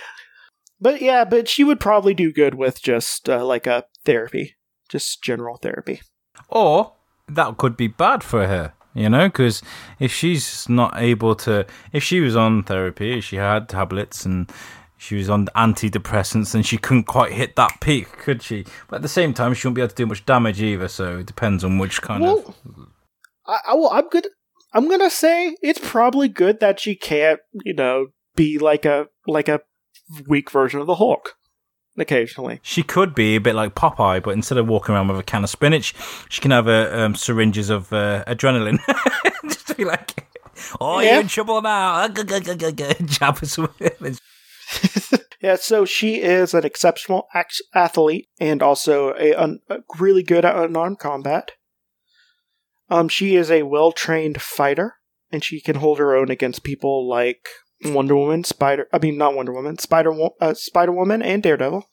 but 0.80 1.00
yeah, 1.00 1.24
but 1.24 1.48
she 1.48 1.64
would 1.64 1.80
probably 1.80 2.14
do 2.14 2.32
good 2.32 2.54
with 2.54 2.82
just 2.82 3.28
uh, 3.28 3.44
like 3.44 3.66
a 3.66 3.84
therapy, 4.04 4.56
just 4.88 5.22
general 5.22 5.56
therapy. 5.56 6.02
Or 6.48 6.94
that 7.28 7.56
could 7.56 7.76
be 7.76 7.88
bad 7.88 8.24
for 8.24 8.46
her, 8.46 8.74
you 8.94 9.08
know, 9.08 9.28
because 9.28 9.62
if 9.98 10.12
she's 10.12 10.68
not 10.68 10.94
able 10.96 11.34
to, 11.36 11.66
if 11.92 12.02
she 12.02 12.20
was 12.20 12.36
on 12.36 12.62
therapy, 12.62 13.18
if 13.18 13.24
she 13.24 13.36
had 13.36 13.68
tablets 13.68 14.24
and 14.24 14.50
she 14.98 15.16
was 15.16 15.28
on 15.28 15.46
antidepressants, 15.56 16.54
and 16.54 16.64
she 16.64 16.78
couldn't 16.78 17.04
quite 17.04 17.32
hit 17.32 17.56
that 17.56 17.80
peak, 17.80 18.12
could 18.18 18.40
she? 18.40 18.64
But 18.88 18.96
at 18.96 19.02
the 19.02 19.08
same 19.08 19.34
time, 19.34 19.52
she 19.52 19.66
wouldn't 19.66 19.74
be 19.76 19.82
able 19.82 19.88
to 19.88 19.94
do 19.96 20.06
much 20.06 20.24
damage 20.24 20.62
either. 20.62 20.86
So 20.86 21.18
it 21.18 21.26
depends 21.26 21.64
on 21.64 21.78
which 21.78 22.00
kind 22.02 22.24
of. 22.24 22.54
I, 23.46 23.58
I 23.68 23.74
will. 23.74 23.90
I'm 23.90 24.08
good. 24.08 24.28
I'm 24.74 24.88
gonna 24.88 25.10
say 25.10 25.56
it's 25.62 25.80
probably 25.82 26.28
good 26.28 26.60
that 26.60 26.80
she 26.80 26.94
can't, 26.94 27.40
you 27.64 27.74
know, 27.74 28.08
be 28.36 28.58
like 28.58 28.84
a 28.84 29.08
like 29.26 29.48
a 29.48 29.60
weak 30.26 30.50
version 30.50 30.80
of 30.80 30.86
the 30.86 30.96
Hulk. 30.96 31.36
Occasionally, 31.98 32.58
She 32.62 32.82
could 32.82 33.14
be 33.14 33.36
a 33.36 33.40
bit 33.40 33.54
like 33.54 33.74
Popeye, 33.74 34.22
but 34.22 34.30
instead 34.30 34.56
of 34.56 34.66
walking 34.66 34.94
around 34.94 35.08
with 35.08 35.18
a 35.18 35.22
can 35.22 35.44
of 35.44 35.50
spinach, 35.50 35.94
she 36.30 36.40
can 36.40 36.50
have 36.50 36.66
a 36.66 37.02
um, 37.02 37.14
syringes 37.14 37.68
of 37.68 37.92
uh, 37.92 38.24
adrenaline. 38.26 38.78
Just 39.44 39.66
to 39.68 39.74
be 39.74 39.84
like, 39.84 40.26
"Oh, 40.80 41.00
Yeah. 41.00 41.12
you're 41.12 41.20
in 41.20 41.28
trouble 41.28 41.60
now!" 41.60 42.08
Jab 43.04 43.38
yeah. 45.42 45.56
So 45.56 45.84
she 45.84 46.22
is 46.22 46.54
an 46.54 46.64
exceptional 46.64 47.28
athlete 47.74 48.28
and 48.40 48.62
also 48.62 49.12
a, 49.18 49.32
a 49.68 49.78
really 49.98 50.22
good 50.22 50.46
at 50.46 50.56
unarmed 50.56 50.98
combat. 50.98 51.52
Um, 52.92 53.08
she 53.08 53.36
is 53.36 53.50
a 53.50 53.62
well 53.62 53.90
trained 53.90 54.42
fighter, 54.42 54.96
and 55.30 55.42
she 55.42 55.62
can 55.62 55.76
hold 55.76 55.98
her 55.98 56.14
own 56.14 56.30
against 56.30 56.62
people 56.62 57.08
like 57.08 57.48
Wonder 57.86 58.14
Woman, 58.14 58.44
Spider. 58.44 58.86
I 58.92 58.98
mean, 58.98 59.16
not 59.16 59.34
Wonder 59.34 59.54
Woman, 59.54 59.78
Spider 59.78 60.12
uh, 60.42 60.52
Spider 60.52 60.92
Woman, 60.92 61.22
and 61.22 61.42
Daredevil. 61.42 61.88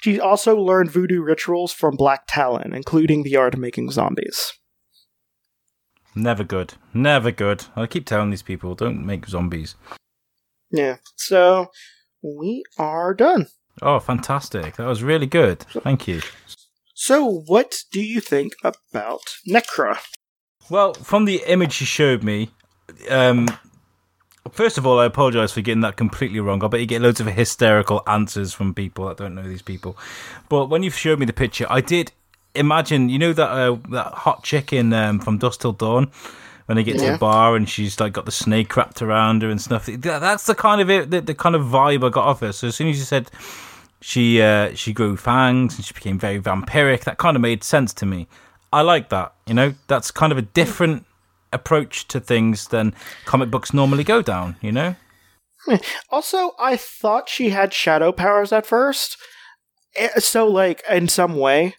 She 0.00 0.20
also 0.20 0.56
learned 0.56 0.92
voodoo 0.92 1.22
rituals 1.22 1.72
from 1.72 1.96
Black 1.96 2.22
Talon, 2.28 2.72
including 2.72 3.24
the 3.24 3.34
art 3.34 3.54
of 3.54 3.60
making 3.60 3.90
zombies. 3.90 4.52
Never 6.14 6.44
good. 6.44 6.74
Never 6.94 7.32
good. 7.32 7.64
I 7.74 7.86
keep 7.88 8.06
telling 8.06 8.30
these 8.30 8.42
people, 8.42 8.76
don't 8.76 9.04
make 9.04 9.26
zombies. 9.26 9.74
Yeah. 10.70 10.98
So 11.16 11.66
we 12.22 12.62
are 12.78 13.12
done. 13.12 13.48
Oh, 13.82 13.98
fantastic. 13.98 14.76
That 14.76 14.86
was 14.86 15.02
really 15.02 15.26
good. 15.26 15.62
Thank 15.82 16.06
you. 16.06 16.20
So, 16.94 17.42
what 17.46 17.76
do 17.92 18.00
you 18.00 18.20
think 18.20 18.54
about 18.62 19.22
Nekra? 19.48 19.98
Well, 20.70 20.94
from 20.94 21.24
the 21.24 21.42
image 21.46 21.80
you 21.80 21.86
showed 21.86 22.22
me, 22.22 22.50
um, 23.08 23.48
first 24.52 24.78
of 24.78 24.86
all, 24.86 24.98
I 24.98 25.06
apologize 25.06 25.52
for 25.52 25.60
getting 25.60 25.80
that 25.80 25.96
completely 25.96 26.40
wrong. 26.40 26.62
I 26.62 26.68
bet 26.68 26.80
you 26.80 26.86
get 26.86 27.02
loads 27.02 27.20
of 27.20 27.26
hysterical 27.26 28.02
answers 28.06 28.52
from 28.52 28.74
people 28.74 29.08
that 29.08 29.16
don't 29.16 29.34
know 29.34 29.42
these 29.42 29.62
people. 29.62 29.96
But 30.48 30.66
when 30.66 30.82
you 30.82 30.90
showed 30.90 31.18
me 31.18 31.26
the 31.26 31.32
picture, 31.32 31.66
I 31.70 31.80
did 31.80 32.12
imagine, 32.54 33.08
you 33.08 33.18
know, 33.18 33.32
that 33.32 33.50
uh, 33.50 33.76
that 33.90 34.12
hot 34.12 34.44
chick 34.44 34.72
in 34.72 34.92
um, 34.92 35.20
from 35.20 35.38
Dusk 35.38 35.60
Till 35.60 35.72
Dawn. 35.72 36.10
When 36.66 36.76
they 36.76 36.84
get 36.84 36.98
to 36.98 37.12
the 37.12 37.16
bar 37.16 37.56
and 37.56 37.66
she's 37.66 37.98
like 37.98 38.12
got 38.12 38.26
the 38.26 38.30
snake 38.30 38.76
wrapped 38.76 39.00
around 39.00 39.40
her 39.40 39.48
and 39.48 39.58
stuff, 39.58 39.86
that's 39.86 40.44
the 40.44 40.54
kind 40.54 40.82
of 40.82 40.90
it, 40.90 41.10
the, 41.10 41.22
the 41.22 41.34
kind 41.34 41.54
of 41.54 41.62
vibe 41.62 42.06
I 42.06 42.10
got 42.10 42.26
off 42.26 42.40
her. 42.40 42.52
So 42.52 42.66
as 42.66 42.76
soon 42.76 42.88
as 42.88 42.98
you 42.98 43.04
said 43.04 43.30
she 44.00 44.42
uh, 44.42 44.74
she 44.74 44.92
grew 44.92 45.16
fangs 45.16 45.76
and 45.76 45.84
she 45.84 45.94
became 45.94 46.18
very 46.18 46.38
vampiric. 46.38 47.04
That 47.04 47.16
kind 47.16 47.36
of 47.36 47.40
made 47.40 47.64
sense 47.64 47.94
to 47.94 48.06
me. 48.06 48.28
I 48.72 48.82
like 48.82 49.08
that. 49.08 49.32
You 49.46 49.54
know, 49.54 49.74
that's 49.86 50.10
kind 50.10 50.32
of 50.32 50.38
a 50.38 50.42
different 50.42 51.06
approach 51.52 52.06
to 52.08 52.20
things 52.20 52.68
than 52.68 52.94
comic 53.24 53.50
books 53.50 53.72
normally 53.72 54.04
go 54.04 54.20
down. 54.22 54.56
You 54.60 54.72
know, 54.72 54.96
Also, 56.10 56.52
I 56.58 56.76
thought 56.76 57.28
she 57.28 57.50
had 57.50 57.72
shadow 57.72 58.12
powers 58.12 58.52
at 58.52 58.66
first. 58.66 59.16
Eh, 59.96 60.08
So, 60.18 60.46
like, 60.46 60.82
in 60.88 61.08
some 61.08 61.36
way, 61.36 61.74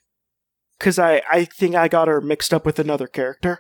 because 0.78 0.97
I, 0.99 1.21
I 1.32 1.45
think 1.45 1.75
I 1.75 1.88
got 1.88 2.08
her 2.08 2.21
mixed 2.21 2.54
up 2.54 2.65
with 2.65 2.80
another 2.80 3.08
character 3.08 3.60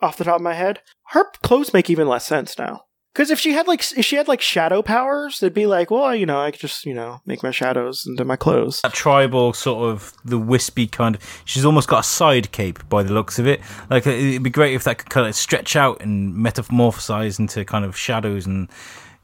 off 0.00 0.16
the 0.16 0.24
top 0.24 0.36
of 0.36 0.42
my 0.42 0.54
head. 0.54 0.80
Her 1.08 1.24
clothes 1.42 1.72
make 1.72 1.90
even 1.90 2.08
less 2.08 2.26
sense 2.26 2.58
now. 2.58 2.82
Because 3.18 3.32
if 3.32 3.40
she 3.40 3.52
had 3.52 3.66
like 3.66 3.80
if 3.96 4.04
she 4.04 4.14
had 4.14 4.28
like 4.28 4.40
shadow 4.40 4.80
powers, 4.80 5.42
it'd 5.42 5.52
be 5.52 5.66
like, 5.66 5.90
well, 5.90 6.14
you 6.14 6.24
know, 6.24 6.40
I 6.40 6.52
could 6.52 6.60
just 6.60 6.86
you 6.86 6.94
know 6.94 7.20
make 7.26 7.42
my 7.42 7.50
shadows 7.50 8.04
into 8.06 8.24
my 8.24 8.36
clothes. 8.36 8.80
that 8.82 8.92
tribal 8.92 9.52
sort 9.52 9.90
of 9.90 10.12
the 10.24 10.38
wispy 10.38 10.86
kind 10.86 11.16
of. 11.16 11.42
She's 11.44 11.64
almost 11.64 11.88
got 11.88 11.98
a 11.98 12.02
side 12.04 12.52
cape 12.52 12.88
by 12.88 13.02
the 13.02 13.12
looks 13.12 13.40
of 13.40 13.48
it. 13.48 13.60
Like 13.90 14.06
it'd 14.06 14.44
be 14.44 14.50
great 14.50 14.74
if 14.74 14.84
that 14.84 14.98
could 14.98 15.10
kind 15.10 15.26
of 15.26 15.34
stretch 15.34 15.74
out 15.74 16.00
and 16.00 16.32
metamorphosize 16.32 17.40
into 17.40 17.64
kind 17.64 17.84
of 17.84 17.96
shadows 17.96 18.46
and 18.46 18.68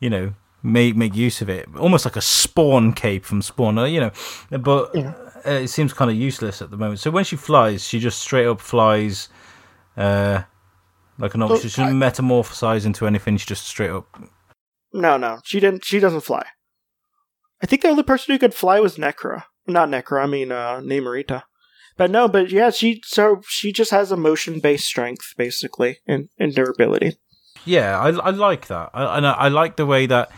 you 0.00 0.10
know 0.10 0.34
make 0.64 0.96
make 0.96 1.14
use 1.14 1.40
of 1.40 1.48
it, 1.48 1.68
almost 1.78 2.04
like 2.04 2.16
a 2.16 2.20
spawn 2.20 2.94
cape 2.94 3.24
from 3.24 3.42
Spawn. 3.42 3.78
uh, 3.78 3.84
You 3.84 4.00
know, 4.00 4.58
but. 4.58 4.90
Uh, 4.96 5.12
it 5.46 5.68
seems 5.68 5.92
kind 5.92 6.10
of 6.10 6.16
useless 6.16 6.62
at 6.62 6.70
the 6.70 6.76
moment. 6.78 6.98
So 6.98 7.10
when 7.10 7.22
she 7.22 7.36
flies, 7.36 7.86
she 7.86 8.00
just 8.00 8.18
straight 8.18 8.46
up 8.46 8.62
flies, 8.62 9.28
uh, 9.94 10.44
like 11.18 11.34
an 11.34 11.40
Well, 11.40 11.58
she 11.58 11.68
doesn't 11.68 11.98
metamorphosize 11.98 12.86
into 12.86 13.06
anything. 13.06 13.36
She 13.36 13.46
just 13.46 13.66
straight 13.66 13.90
up. 13.90 14.06
No, 14.92 15.16
no, 15.16 15.40
she 15.44 15.60
didn't. 15.60 15.84
She 15.84 16.00
doesn't 16.00 16.20
fly. 16.20 16.46
I 17.62 17.66
think 17.66 17.82
the 17.82 17.88
only 17.88 18.02
person 18.02 18.32
who 18.32 18.38
could 18.38 18.54
fly 18.54 18.80
was 18.80 18.96
Nekra. 18.96 19.44
Not 19.66 19.88
Nekra. 19.88 20.22
I 20.22 20.26
mean, 20.26 20.52
uh, 20.52 20.80
Namorita. 20.80 21.42
But 21.96 22.10
no, 22.10 22.28
but 22.28 22.50
yeah, 22.50 22.70
she 22.70 23.02
so 23.04 23.40
she 23.46 23.72
just 23.72 23.90
has 23.92 24.10
a 24.10 24.16
motion 24.16 24.58
based 24.58 24.86
strength 24.86 25.34
basically 25.36 25.98
and, 26.06 26.28
and 26.38 26.54
durability. 26.54 27.18
Yeah, 27.64 27.98
I, 27.98 28.08
I 28.08 28.30
like 28.30 28.66
that, 28.66 28.90
I, 28.92 29.16
and 29.16 29.26
I, 29.26 29.32
I 29.32 29.48
like 29.48 29.76
the 29.76 29.86
way 29.86 30.06
that 30.06 30.30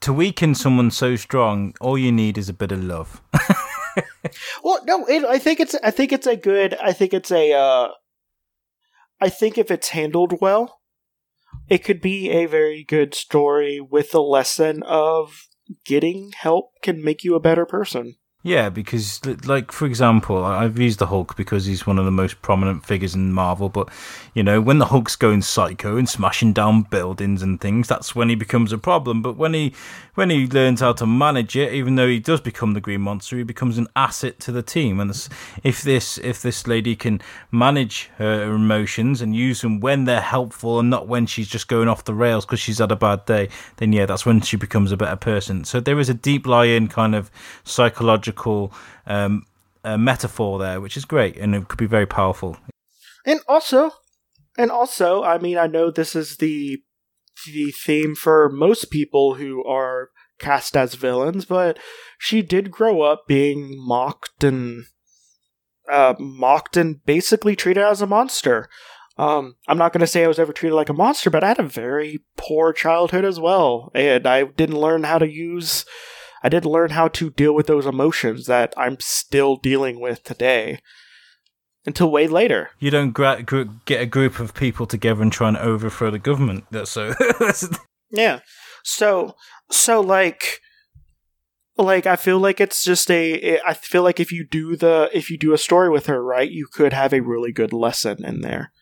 to 0.00 0.12
weaken 0.12 0.54
someone 0.54 0.90
so 0.90 1.16
strong, 1.16 1.74
all 1.80 1.96
you 1.96 2.10
need 2.10 2.36
is 2.36 2.48
a 2.48 2.52
bit 2.52 2.72
of 2.72 2.82
love. 2.82 3.22
well, 4.64 4.80
no, 4.84 5.06
it, 5.06 5.24
I 5.24 5.38
think 5.38 5.60
it's 5.60 5.76
I 5.82 5.90
think 5.92 6.12
it's 6.12 6.26
a 6.26 6.36
good. 6.36 6.74
I 6.82 6.92
think 6.92 7.14
it's 7.14 7.30
a. 7.30 7.52
Uh, 7.52 7.88
I 9.22 9.28
think 9.28 9.56
if 9.56 9.70
it's 9.70 9.90
handled 9.90 10.40
well, 10.40 10.80
it 11.68 11.84
could 11.84 12.00
be 12.00 12.28
a 12.30 12.46
very 12.46 12.82
good 12.82 13.14
story 13.14 13.80
with 13.80 14.12
a 14.16 14.20
lesson 14.20 14.82
of 14.82 15.46
getting 15.86 16.32
help 16.36 16.72
can 16.82 17.04
make 17.04 17.22
you 17.22 17.36
a 17.36 17.40
better 17.40 17.64
person. 17.64 18.16
Yeah, 18.44 18.70
because 18.70 19.24
like 19.46 19.70
for 19.70 19.86
example, 19.86 20.44
I've 20.44 20.76
used 20.76 20.98
the 20.98 21.06
Hulk 21.06 21.36
because 21.36 21.66
he's 21.66 21.86
one 21.86 21.96
of 21.96 22.04
the 22.04 22.10
most 22.10 22.42
prominent 22.42 22.84
figures 22.84 23.14
in 23.14 23.32
Marvel. 23.32 23.68
But 23.68 23.88
you 24.34 24.42
know, 24.42 24.60
when 24.60 24.78
the 24.78 24.86
Hulk's 24.86 25.14
going 25.14 25.42
psycho 25.42 25.96
and 25.96 26.08
smashing 26.08 26.52
down 26.52 26.82
buildings 26.82 27.40
and 27.42 27.60
things, 27.60 27.86
that's 27.86 28.16
when 28.16 28.28
he 28.28 28.34
becomes 28.34 28.72
a 28.72 28.78
problem. 28.78 29.22
But 29.22 29.36
when 29.36 29.54
he 29.54 29.72
when 30.14 30.28
he 30.28 30.48
learns 30.48 30.80
how 30.80 30.92
to 30.94 31.06
manage 31.06 31.54
it, 31.54 31.72
even 31.72 31.94
though 31.94 32.08
he 32.08 32.18
does 32.18 32.40
become 32.40 32.74
the 32.74 32.80
Green 32.80 33.02
Monster, 33.02 33.36
he 33.36 33.44
becomes 33.44 33.78
an 33.78 33.86
asset 33.94 34.40
to 34.40 34.50
the 34.50 34.62
team. 34.62 34.98
And 34.98 35.10
if 35.62 35.82
this 35.82 36.18
if 36.18 36.42
this 36.42 36.66
lady 36.66 36.96
can 36.96 37.22
manage 37.52 38.10
her 38.18 38.52
emotions 38.52 39.22
and 39.22 39.36
use 39.36 39.60
them 39.60 39.78
when 39.78 40.04
they're 40.04 40.20
helpful 40.20 40.80
and 40.80 40.90
not 40.90 41.06
when 41.06 41.26
she's 41.26 41.46
just 41.46 41.68
going 41.68 41.86
off 41.86 42.02
the 42.02 42.14
rails 42.14 42.44
because 42.44 42.58
she's 42.58 42.78
had 42.78 42.90
a 42.90 42.96
bad 42.96 43.24
day, 43.24 43.50
then 43.76 43.92
yeah, 43.92 44.06
that's 44.06 44.26
when 44.26 44.40
she 44.40 44.56
becomes 44.56 44.90
a 44.90 44.96
better 44.96 45.14
person. 45.14 45.62
So 45.62 45.78
there 45.78 46.00
is 46.00 46.08
a 46.08 46.14
deep 46.14 46.44
lie 46.44 46.64
in 46.64 46.88
kind 46.88 47.14
of 47.14 47.30
psychological 47.62 48.31
um, 49.06 49.44
metaphor 49.84 50.58
there, 50.58 50.80
which 50.80 50.96
is 50.96 51.04
great 51.04 51.36
and 51.36 51.54
it 51.54 51.68
could 51.68 51.78
be 51.78 51.86
very 51.86 52.06
powerful. 52.06 52.56
And 53.24 53.40
also, 53.48 53.92
and 54.58 54.70
also, 54.70 55.22
I 55.22 55.38
mean, 55.38 55.58
I 55.58 55.66
know 55.66 55.90
this 55.90 56.14
is 56.14 56.36
the 56.36 56.82
the 57.46 57.72
theme 57.72 58.14
for 58.14 58.48
most 58.50 58.90
people 58.90 59.34
who 59.34 59.64
are 59.64 60.10
cast 60.38 60.76
as 60.76 60.94
villains, 60.94 61.44
but 61.44 61.78
she 62.18 62.42
did 62.42 62.70
grow 62.70 63.02
up 63.02 63.24
being 63.26 63.74
mocked 63.76 64.44
and 64.44 64.84
uh, 65.90 66.14
mocked 66.18 66.76
and 66.76 67.04
basically 67.04 67.56
treated 67.56 67.82
as 67.82 68.02
a 68.02 68.06
monster. 68.06 68.68
Um, 69.18 69.56
I'm 69.68 69.78
not 69.78 69.92
going 69.92 70.00
to 70.00 70.06
say 70.06 70.24
I 70.24 70.28
was 70.28 70.38
ever 70.38 70.52
treated 70.52 70.74
like 70.74 70.88
a 70.88 70.94
monster, 70.94 71.30
but 71.30 71.44
I 71.44 71.48
had 71.48 71.58
a 71.58 71.64
very 71.64 72.20
poor 72.36 72.72
childhood 72.72 73.24
as 73.24 73.38
well, 73.38 73.90
and 73.94 74.26
I 74.26 74.44
didn't 74.44 74.80
learn 74.80 75.04
how 75.04 75.18
to 75.18 75.28
use 75.28 75.84
I 76.42 76.48
did 76.48 76.64
learn 76.64 76.90
how 76.90 77.08
to 77.08 77.30
deal 77.30 77.54
with 77.54 77.66
those 77.66 77.86
emotions 77.86 78.46
that 78.46 78.74
I'm 78.76 78.98
still 79.00 79.56
dealing 79.56 80.00
with 80.00 80.24
today 80.24 80.80
until 81.86 82.10
way 82.10 82.26
later. 82.26 82.70
You 82.78 82.90
don't 82.90 83.12
gra- 83.12 83.42
gr- 83.42 83.62
get 83.84 84.00
a 84.00 84.06
group 84.06 84.38
of 84.38 84.54
people 84.54 84.86
together 84.86 85.22
and 85.22 85.32
try 85.32 85.48
and 85.48 85.56
overthrow 85.56 86.10
the 86.10 86.18
government. 86.18 86.64
That's 86.70 86.90
so. 86.90 87.14
yeah. 88.10 88.40
So 88.84 89.36
so 89.70 90.00
like 90.00 90.60
like 91.76 92.06
I 92.06 92.16
feel 92.16 92.38
like 92.38 92.60
it's 92.60 92.84
just 92.84 93.10
a 93.10 93.60
I 93.66 93.74
feel 93.74 94.02
like 94.02 94.20
if 94.20 94.32
you 94.32 94.46
do 94.46 94.76
the 94.76 95.10
if 95.12 95.30
you 95.30 95.38
do 95.38 95.52
a 95.52 95.58
story 95.58 95.90
with 95.90 96.06
her 96.06 96.22
right, 96.22 96.50
you 96.50 96.66
could 96.70 96.92
have 96.92 97.12
a 97.12 97.20
really 97.20 97.52
good 97.52 97.72
lesson 97.72 98.24
in 98.24 98.40
there 98.40 98.72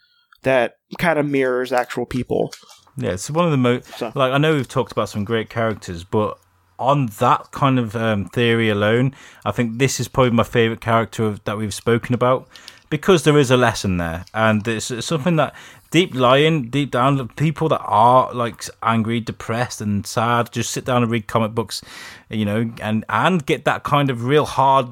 that 0.42 0.74
kind 0.98 1.18
of 1.18 1.26
mirrors 1.26 1.72
actual 1.72 2.06
people. 2.06 2.52
Yeah, 2.96 3.10
it's 3.10 3.30
one 3.30 3.44
of 3.44 3.50
the 3.50 3.56
most 3.56 3.86
so. 3.98 4.12
like 4.14 4.32
I 4.32 4.38
know 4.38 4.54
we've 4.54 4.68
talked 4.68 4.92
about 4.92 5.08
some 5.08 5.24
great 5.24 5.50
characters, 5.50 6.04
but 6.04 6.38
on 6.80 7.06
that 7.18 7.50
kind 7.52 7.78
of 7.78 7.94
um, 7.94 8.24
theory 8.26 8.70
alone, 8.70 9.14
I 9.44 9.52
think 9.52 9.78
this 9.78 10.00
is 10.00 10.08
probably 10.08 10.32
my 10.32 10.42
favorite 10.42 10.80
character 10.80 11.24
of, 11.24 11.44
that 11.44 11.56
we've 11.58 11.74
spoken 11.74 12.14
about 12.14 12.48
because 12.88 13.22
there 13.22 13.38
is 13.38 13.52
a 13.52 13.56
lesson 13.56 13.98
there, 13.98 14.24
and 14.34 14.66
it's, 14.66 14.90
it's 14.90 15.06
something 15.06 15.36
that 15.36 15.54
deep 15.90 16.14
lying, 16.14 16.68
deep 16.70 16.90
down, 16.90 17.28
people 17.28 17.68
that 17.68 17.80
are 17.84 18.32
like 18.34 18.64
angry, 18.82 19.20
depressed, 19.20 19.80
and 19.80 20.06
sad, 20.06 20.52
just 20.52 20.70
sit 20.72 20.84
down 20.84 21.02
and 21.02 21.10
read 21.10 21.28
comic 21.28 21.54
books, 21.54 21.82
you 22.28 22.44
know, 22.44 22.72
and 22.80 23.04
and 23.08 23.46
get 23.46 23.64
that 23.64 23.84
kind 23.84 24.10
of 24.10 24.24
real 24.24 24.44
hard 24.44 24.88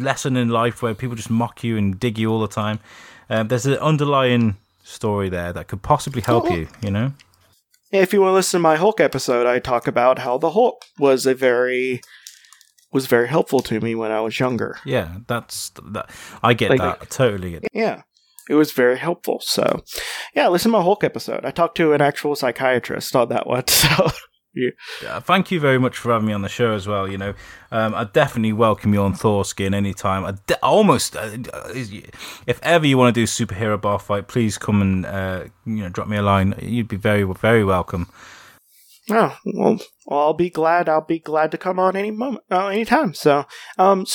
lesson 0.00 0.36
in 0.36 0.48
life 0.48 0.82
where 0.82 0.94
people 0.94 1.16
just 1.16 1.30
mock 1.30 1.62
you 1.62 1.76
and 1.76 2.00
dig 2.00 2.18
you 2.18 2.30
all 2.30 2.40
the 2.40 2.48
time. 2.48 2.80
Um, 3.30 3.48
there's 3.48 3.66
an 3.66 3.74
underlying 3.74 4.56
story 4.82 5.28
there 5.28 5.52
that 5.52 5.68
could 5.68 5.82
possibly 5.82 6.22
help 6.22 6.50
you, 6.50 6.66
you 6.82 6.90
know. 6.90 7.12
If 7.90 8.12
you 8.12 8.20
want 8.20 8.32
to 8.32 8.34
listen 8.34 8.58
to 8.58 8.62
my 8.62 8.76
Hulk 8.76 9.00
episode, 9.00 9.46
I 9.46 9.58
talk 9.58 9.86
about 9.86 10.18
how 10.18 10.36
the 10.36 10.50
Hulk 10.50 10.84
was 10.98 11.24
a 11.26 11.34
very 11.34 12.00
was 12.92 13.06
very 13.06 13.28
helpful 13.28 13.60
to 13.60 13.80
me 13.80 13.94
when 13.94 14.10
I 14.10 14.20
was 14.20 14.38
younger. 14.38 14.78
Yeah, 14.84 15.18
that's 15.26 15.70
that. 15.92 16.10
I 16.42 16.54
get 16.54 16.70
like, 16.70 16.80
that. 16.80 16.98
I 17.00 17.04
totally 17.06 17.52
get. 17.52 17.62
That. 17.62 17.70
Yeah, 17.72 18.02
it 18.48 18.54
was 18.54 18.72
very 18.72 18.98
helpful. 18.98 19.40
So, 19.42 19.84
yeah, 20.34 20.48
listen 20.48 20.70
to 20.70 20.78
my 20.78 20.82
Hulk 20.82 21.04
episode. 21.04 21.44
I 21.44 21.50
talked 21.50 21.76
to 21.78 21.92
an 21.92 22.00
actual 22.00 22.34
psychiatrist 22.34 23.14
on 23.16 23.28
that 23.28 23.46
one. 23.46 23.64
So 23.78 24.10
Yeah, 24.54 25.20
thank 25.20 25.50
you 25.50 25.60
very 25.60 25.78
much 25.78 25.96
for 25.96 26.12
having 26.12 26.26
me 26.26 26.32
on 26.32 26.42
the 26.42 26.48
show 26.48 26.72
as 26.72 26.88
well. 26.88 27.08
You 27.08 27.18
know, 27.18 27.34
um, 27.70 27.94
I 27.94 28.04
definitely 28.04 28.52
welcome 28.52 28.92
you 28.92 29.02
on 29.02 29.14
Thor 29.14 29.44
Skin 29.44 29.74
anytime. 29.74 30.24
I 30.24 30.32
de- 30.46 30.64
almost, 30.64 31.14
uh, 31.16 31.30
if 31.74 32.58
ever 32.62 32.86
you 32.86 32.98
want 32.98 33.14
to 33.14 33.20
do 33.20 33.26
superhero 33.26 33.80
bar 33.80 33.98
fight, 33.98 34.26
please 34.26 34.58
come 34.58 34.82
and 34.82 35.06
uh, 35.06 35.44
you 35.64 35.82
know 35.82 35.88
drop 35.88 36.08
me 36.08 36.16
a 36.16 36.22
line. 36.22 36.54
You'd 36.60 36.88
be 36.88 36.96
very 36.96 37.22
very 37.24 37.64
welcome. 37.64 38.08
Oh 39.10 39.36
well, 39.44 39.78
I'll 40.08 40.34
be 40.34 40.50
glad. 40.50 40.88
I'll 40.88 41.04
be 41.04 41.18
glad 41.18 41.50
to 41.52 41.58
come 41.58 41.78
on 41.78 41.94
any 41.96 42.10
moment, 42.10 42.44
uh, 42.50 42.66
anytime. 42.68 43.14
So, 43.14 43.44
um, 43.78 44.06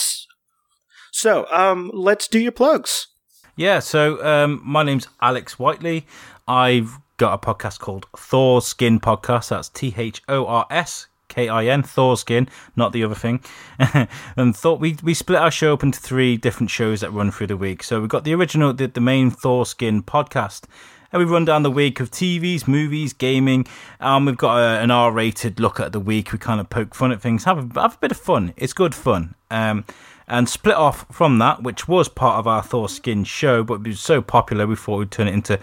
so 1.11 1.45
um, 1.51 1.89
let's 1.93 2.27
do 2.27 2.39
your 2.39 2.51
plugs. 2.51 3.07
Yeah. 3.55 3.79
So, 3.79 4.23
um, 4.25 4.61
my 4.63 4.83
name's 4.83 5.07
Alex 5.21 5.57
Whiteley. 5.57 6.05
I've 6.47 6.97
got 7.17 7.33
a 7.33 7.37
podcast 7.37 7.79
called 7.79 8.07
Thor 8.15 8.61
Skin 8.61 8.99
Podcast. 8.99 9.49
That's 9.49 9.69
T 9.69 9.93
H 9.97 10.21
O 10.27 10.45
R 10.45 10.65
S 10.69 11.07
K 11.27 11.49
I 11.49 11.65
N, 11.65 11.83
Thor 11.83 12.17
Skin, 12.17 12.47
not 12.75 12.91
the 12.93 13.03
other 13.03 13.15
thing. 13.15 13.43
and 14.37 14.55
thought 14.55 14.79
we 14.79 14.97
we 15.03 15.13
split 15.13 15.39
our 15.39 15.51
show 15.51 15.73
up 15.73 15.83
into 15.83 15.99
three 15.99 16.37
different 16.37 16.69
shows 16.69 17.01
that 17.01 17.11
run 17.11 17.31
through 17.31 17.47
the 17.47 17.57
week. 17.57 17.83
So 17.83 17.99
we've 17.99 18.09
got 18.09 18.23
the 18.23 18.33
original, 18.33 18.73
the, 18.73 18.87
the 18.87 19.01
main 19.01 19.31
Thor 19.31 19.65
Skin 19.65 20.03
podcast. 20.03 20.65
And 21.11 21.19
we 21.19 21.31
run 21.31 21.45
down 21.45 21.61
the 21.61 21.69
week 21.69 21.99
of 21.99 22.09
TVs, 22.09 22.67
movies, 22.67 23.13
gaming. 23.13 23.67
Um, 23.99 24.25
we've 24.25 24.35
got 24.35 24.57
a, 24.57 24.81
an 24.81 24.89
R-rated 24.89 25.59
look 25.59 25.79
at 25.79 25.91
the 25.91 25.99
week. 25.99 26.31
We 26.31 26.39
kind 26.39 26.59
of 26.59 26.71
poke 26.71 26.95
fun 26.95 27.11
at 27.11 27.21
things, 27.21 27.43
have 27.43 27.59
a, 27.59 27.81
have 27.81 27.93
a 27.93 27.97
bit 27.99 28.09
of 28.09 28.17
fun. 28.17 28.51
It's 28.57 28.73
good 28.73 28.95
fun. 28.95 29.35
Um, 29.51 29.85
and 30.27 30.49
split 30.49 30.75
off 30.75 31.05
from 31.11 31.37
that, 31.37 31.61
which 31.61 31.87
was 31.87 32.09
part 32.09 32.39
of 32.39 32.47
our 32.47 32.63
Thor 32.63 32.89
Skin 32.89 33.23
show, 33.25 33.63
but 33.63 33.75
it 33.75 33.87
was 33.87 33.99
so 33.99 34.23
popular 34.23 34.65
we 34.65 34.75
thought 34.75 34.97
we'd 34.97 35.11
turn 35.11 35.27
it 35.27 35.35
into 35.35 35.59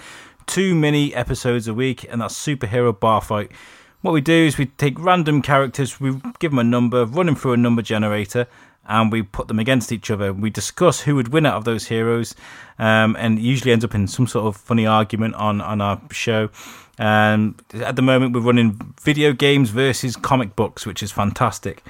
two 0.51 0.75
mini 0.75 1.15
episodes 1.15 1.69
a 1.69 1.75
week, 1.75 2.05
and 2.11 2.21
that's 2.21 2.35
Superhero 2.35 2.99
Bar 2.99 3.21
Fight. 3.21 3.53
What 4.01 4.13
we 4.13 4.21
do 4.21 4.33
is 4.33 4.59
we 4.59 4.67
take 4.67 4.99
random 4.99 5.43
characters, 5.43 6.01
we 6.01 6.21
give 6.41 6.51
them 6.51 6.59
a 6.59 6.65
number, 6.65 7.05
run 7.05 7.27
them 7.27 7.37
through 7.37 7.53
a 7.53 7.57
number 7.57 7.83
generator, 7.83 8.49
and 8.85 9.13
we 9.13 9.23
put 9.23 9.47
them 9.47 9.61
against 9.61 9.93
each 9.93 10.11
other. 10.11 10.33
We 10.33 10.51
discuss 10.51 11.03
who 11.03 11.15
would 11.15 11.29
win 11.29 11.47
out 11.47 11.55
of 11.55 11.65
those 11.65 11.87
heroes, 11.87 12.35
um, 12.81 13.15
and 13.21 13.39
usually 13.39 13.71
ends 13.71 13.85
up 13.85 13.95
in 13.95 14.09
some 14.09 14.27
sort 14.27 14.47
of 14.47 14.61
funny 14.61 14.87
argument 14.87 15.37
on, 15.37 15.61
on 15.61 15.81
our 15.81 16.01
show. 16.11 16.51
And 16.99 17.63
at 17.73 17.95
the 17.95 18.03
moment, 18.03 18.35
we're 18.35 18.41
running 18.41 18.95
video 19.01 19.33
games 19.33 19.71
versus 19.71 20.17
comic 20.17 20.57
books, 20.57 20.85
which 20.85 21.01
is 21.01 21.13
fantastic. 21.13 21.85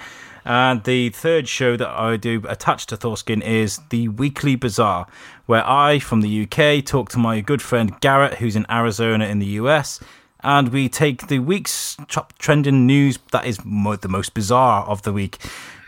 And 0.45 0.83
the 0.85 1.11
third 1.11 1.49
show 1.49 1.77
that 1.77 1.89
I 1.89 2.17
do 2.17 2.43
attached 2.49 2.89
to 2.91 2.97
Thorskin 2.97 3.43
is 3.43 3.81
the 3.91 4.09
Weekly 4.09 4.57
Bazaar, 4.57 5.07
where 5.47 5.67
I, 5.69 5.99
from 5.99 6.21
the 6.21 6.43
UK, 6.43 6.85
talk 6.85 7.09
to 7.11 7.19
my 7.19 7.41
good 7.41 7.61
friend 7.61 7.99
Garrett, 8.01 8.35
who's 8.35 8.57
in 8.57 8.67
Arizona 8.71 9.27
in 9.27 9.39
the 9.39 9.47
US, 9.47 10.01
and 10.43 10.71
we 10.71 10.89
take 10.89 11.27
the 11.27 11.39
week's 11.39 11.97
top 12.09 12.37
trending 12.39 12.87
news 12.87 13.19
that 13.33 13.45
is 13.45 13.59
the 13.59 14.09
most 14.09 14.33
bizarre 14.33 14.85
of 14.87 15.03
the 15.03 15.13
week. 15.13 15.39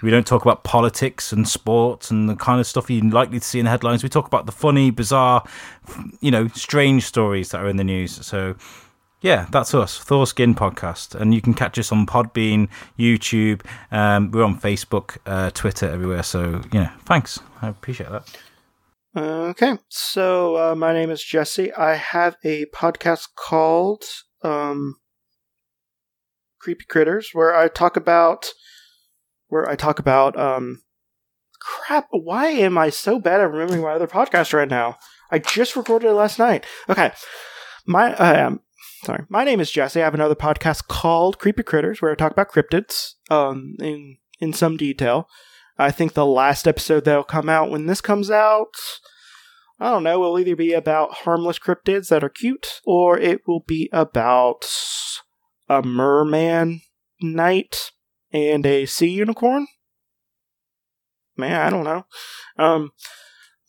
We 0.03 0.11
don't 0.11 0.27
talk 0.27 0.43
about 0.43 0.65
politics 0.65 1.33
and 1.33 1.49
sports 1.49 2.11
and 2.11 2.29
the 2.29 2.35
kind 2.35 2.59
of 2.61 2.67
stuff 2.67 2.91
you're 2.91 3.05
likely 3.05 3.39
to 3.39 3.45
see 3.45 3.61
in 3.61 3.67
the 3.67 3.71
headlines. 3.71 4.03
We 4.03 4.09
talk 4.09 4.27
about 4.27 4.47
the 4.47 4.53
funny, 4.53 4.91
bizarre, 4.91 5.45
you 6.21 6.31
know, 6.31 6.49
strange 6.49 7.05
stories 7.05 7.51
that 7.51 7.61
are 7.61 7.69
in 7.69 7.77
the 7.77 7.85
news. 7.85 8.27
So 8.27 8.57
yeah, 9.23 9.47
that's 9.51 9.73
us, 9.73 9.99
Thor 9.99 10.27
Skin 10.27 10.55
Podcast. 10.55 11.15
And 11.15 11.33
you 11.33 11.41
can 11.41 11.55
catch 11.55 11.79
us 11.79 11.93
on 11.93 12.07
Podbean, 12.07 12.69
YouTube. 12.99 13.65
Um, 13.91 14.31
we're 14.33 14.45
on 14.45 14.61
Facebook, 14.61 15.17
uh, 15.25 15.51
Twitter, 15.51 15.89
everywhere. 15.89 16.23
So, 16.25 16.61
yeah, 16.73 16.91
thanks. 17.05 17.39
I 17.63 17.69
appreciate 17.69 18.11
that. 18.11 18.29
Okay, 19.15 19.79
so 19.89 20.57
uh, 20.57 20.75
my 20.75 20.93
name 20.93 21.11
is 21.11 21.23
Jesse. 21.23 21.73
I 21.75 21.95
have 21.95 22.37
a 22.45 22.65
podcast 22.75 23.29
called 23.37 24.05
um, 24.43 24.97
Creepy 26.59 26.87
Critters, 26.87 27.31
where 27.33 27.55
I 27.55 27.69
talk 27.69 27.97
about 27.97 28.47
where 29.49 29.69
I 29.69 29.77
talk 29.77 29.99
about 29.99 30.39
um, 30.39 30.81
crap. 31.61 32.09
Why 32.11 32.47
am 32.47 32.79
I 32.79 32.89
so 32.89 33.21
bad 33.21 33.43
at 33.43 33.51
remembering 33.51 33.83
my 33.83 33.93
other 33.93 34.07
podcast 34.07 34.55
right 34.55 34.69
now? 34.69 34.97
I 35.31 35.39
just 35.39 35.77
recorded 35.77 36.09
it 36.09 36.15
last 36.15 36.39
night. 36.39 36.65
Okay, 36.89 37.13
my 37.87 38.15
um, 38.17 38.61
sorry. 39.03 39.25
My 39.29 39.45
name 39.45 39.61
is 39.61 39.71
Jesse. 39.71 40.01
I 40.01 40.05
have 40.05 40.15
another 40.15 40.35
podcast 40.35 40.87
called 40.87 41.39
Creepy 41.39 41.63
Critters 41.63 42.01
where 42.01 42.13
I 42.13 42.15
talk 42.15 42.33
about 42.33 42.53
cryptids 42.53 43.15
um, 43.31 43.75
in 43.81 44.19
in 44.41 44.53
some 44.53 44.77
detail. 44.77 45.29
I 45.79 45.91
think 45.91 46.13
the 46.13 46.27
last 46.27 46.69
episode 46.69 47.05
that'll 47.05 47.25
come 47.25 47.49
out 47.49 47.71
when 47.71 47.87
this 47.87 48.01
comes 48.01 48.31
out, 48.31 48.75
I 49.81 49.91
don't 49.91 50.05
know, 50.05 50.21
will 50.21 50.39
either 50.39 50.55
be 50.55 50.73
about 50.73 51.15
harmless 51.15 51.59
cryptids 51.59 52.09
that 52.09 52.23
are 52.23 52.29
cute, 52.29 52.81
or 52.85 53.19
it 53.19 53.41
will 53.47 53.65
be 53.67 53.89
about 53.93 54.69
a 55.69 55.83
merman 55.83 56.83
knight 57.21 57.91
and 58.33 58.65
a 58.67 58.87
sea 58.87 59.11
unicorn. 59.11 59.67
man, 61.37 61.61
I 61.61 61.71
don't 61.71 61.85
know. 61.85 62.07
Um, 62.59 62.91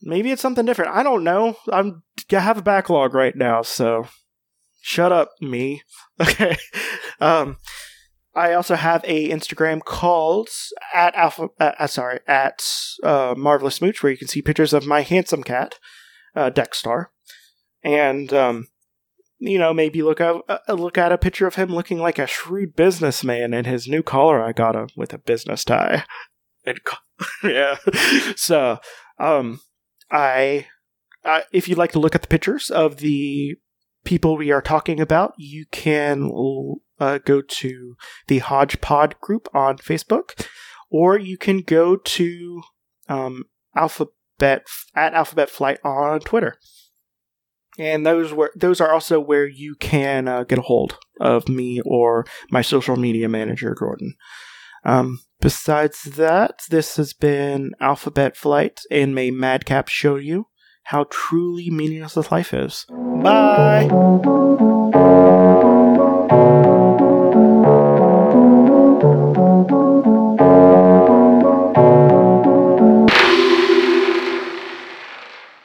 maybe 0.01 0.31
it's 0.31 0.41
something 0.41 0.65
different. 0.65 0.91
I 0.91 1.01
don't 1.01 1.23
know. 1.23 1.57
I'm 1.71 2.03
I 2.31 2.39
have 2.39 2.57
a 2.57 2.63
backlog 2.63 3.13
right 3.13 3.35
now, 3.35 3.61
so 3.61 4.07
shut 4.83 5.11
up, 5.11 5.31
me. 5.41 5.81
Okay. 6.21 6.55
Um, 7.19 7.57
I 8.35 8.53
also 8.53 8.75
have 8.75 9.03
a 9.05 9.29
Instagram 9.29 9.83
called 9.83 10.49
at 10.93 11.15
alpha. 11.15 11.49
Uh, 11.59 11.71
uh, 11.79 11.87
sorry, 11.87 12.19
at 12.27 12.63
uh, 13.03 13.33
marvelous 13.35 13.81
mooch, 13.81 14.03
where 14.03 14.11
you 14.11 14.17
can 14.17 14.27
see 14.27 14.41
pictures 14.43 14.73
of 14.73 14.85
my 14.85 15.01
handsome 15.01 15.41
cat, 15.41 15.79
uh, 16.35 16.51
Dexstar, 16.51 17.07
and 17.83 18.31
um, 18.31 18.67
you 19.39 19.57
know 19.57 19.73
maybe 19.73 20.03
look 20.03 20.21
at 20.21 20.35
uh, 20.47 20.73
look 20.73 20.97
at 20.97 21.11
a 21.11 21.17
picture 21.17 21.47
of 21.47 21.55
him 21.55 21.69
looking 21.69 21.99
like 21.99 22.19
a 22.19 22.27
shrewd 22.27 22.75
businessman 22.75 23.53
in 23.53 23.65
his 23.65 23.87
new 23.87 24.03
collar 24.03 24.43
I 24.43 24.51
got 24.51 24.75
him 24.75 24.89
with 24.95 25.13
a 25.13 25.17
business 25.17 25.63
tie. 25.63 26.03
Yeah, 27.43 27.75
so 28.35 28.79
um, 29.19 29.59
I, 30.11 30.67
I 31.25 31.43
if 31.51 31.67
you'd 31.67 31.77
like 31.77 31.91
to 31.93 31.99
look 31.99 32.15
at 32.15 32.21
the 32.21 32.27
pictures 32.27 32.69
of 32.69 32.97
the 32.97 33.55
people 34.03 34.37
we 34.37 34.51
are 34.51 34.61
talking 34.61 34.99
about, 34.99 35.33
you 35.37 35.65
can 35.71 36.29
uh, 36.99 37.19
go 37.19 37.41
to 37.41 37.95
the 38.27 38.39
Hodgepod 38.39 39.19
group 39.21 39.47
on 39.53 39.77
Facebook, 39.77 40.45
or 40.89 41.17
you 41.17 41.37
can 41.37 41.61
go 41.61 41.95
to 41.95 42.61
um, 43.09 43.45
Alphabet 43.75 44.65
at 44.95 45.13
Alphabet 45.13 45.49
Flight 45.49 45.79
on 45.83 46.19
Twitter. 46.19 46.57
And 47.79 48.05
those 48.05 48.31
were 48.31 48.51
those 48.55 48.79
are 48.79 48.93
also 48.93 49.19
where 49.19 49.47
you 49.47 49.75
can 49.75 50.27
uh, 50.27 50.43
get 50.43 50.59
a 50.59 50.63
hold 50.63 50.99
of 51.19 51.49
me 51.49 51.81
or 51.81 52.25
my 52.51 52.61
social 52.61 52.95
media 52.95 53.27
manager, 53.27 53.73
Gordon. 53.73 54.13
Um, 54.85 55.21
besides 55.41 56.03
that, 56.03 56.59
this 56.69 56.97
has 56.97 57.13
been 57.13 57.71
Alphabet 57.79 58.37
Flight, 58.37 58.81
and 58.91 59.15
may 59.15 59.31
Madcap 59.31 59.87
show 59.87 60.17
you 60.17 60.47
how 60.83 61.07
truly 61.09 61.69
meaningless 61.69 62.13
this 62.13 62.31
life 62.31 62.53
is. 62.53 62.85
Bye! 62.89 63.89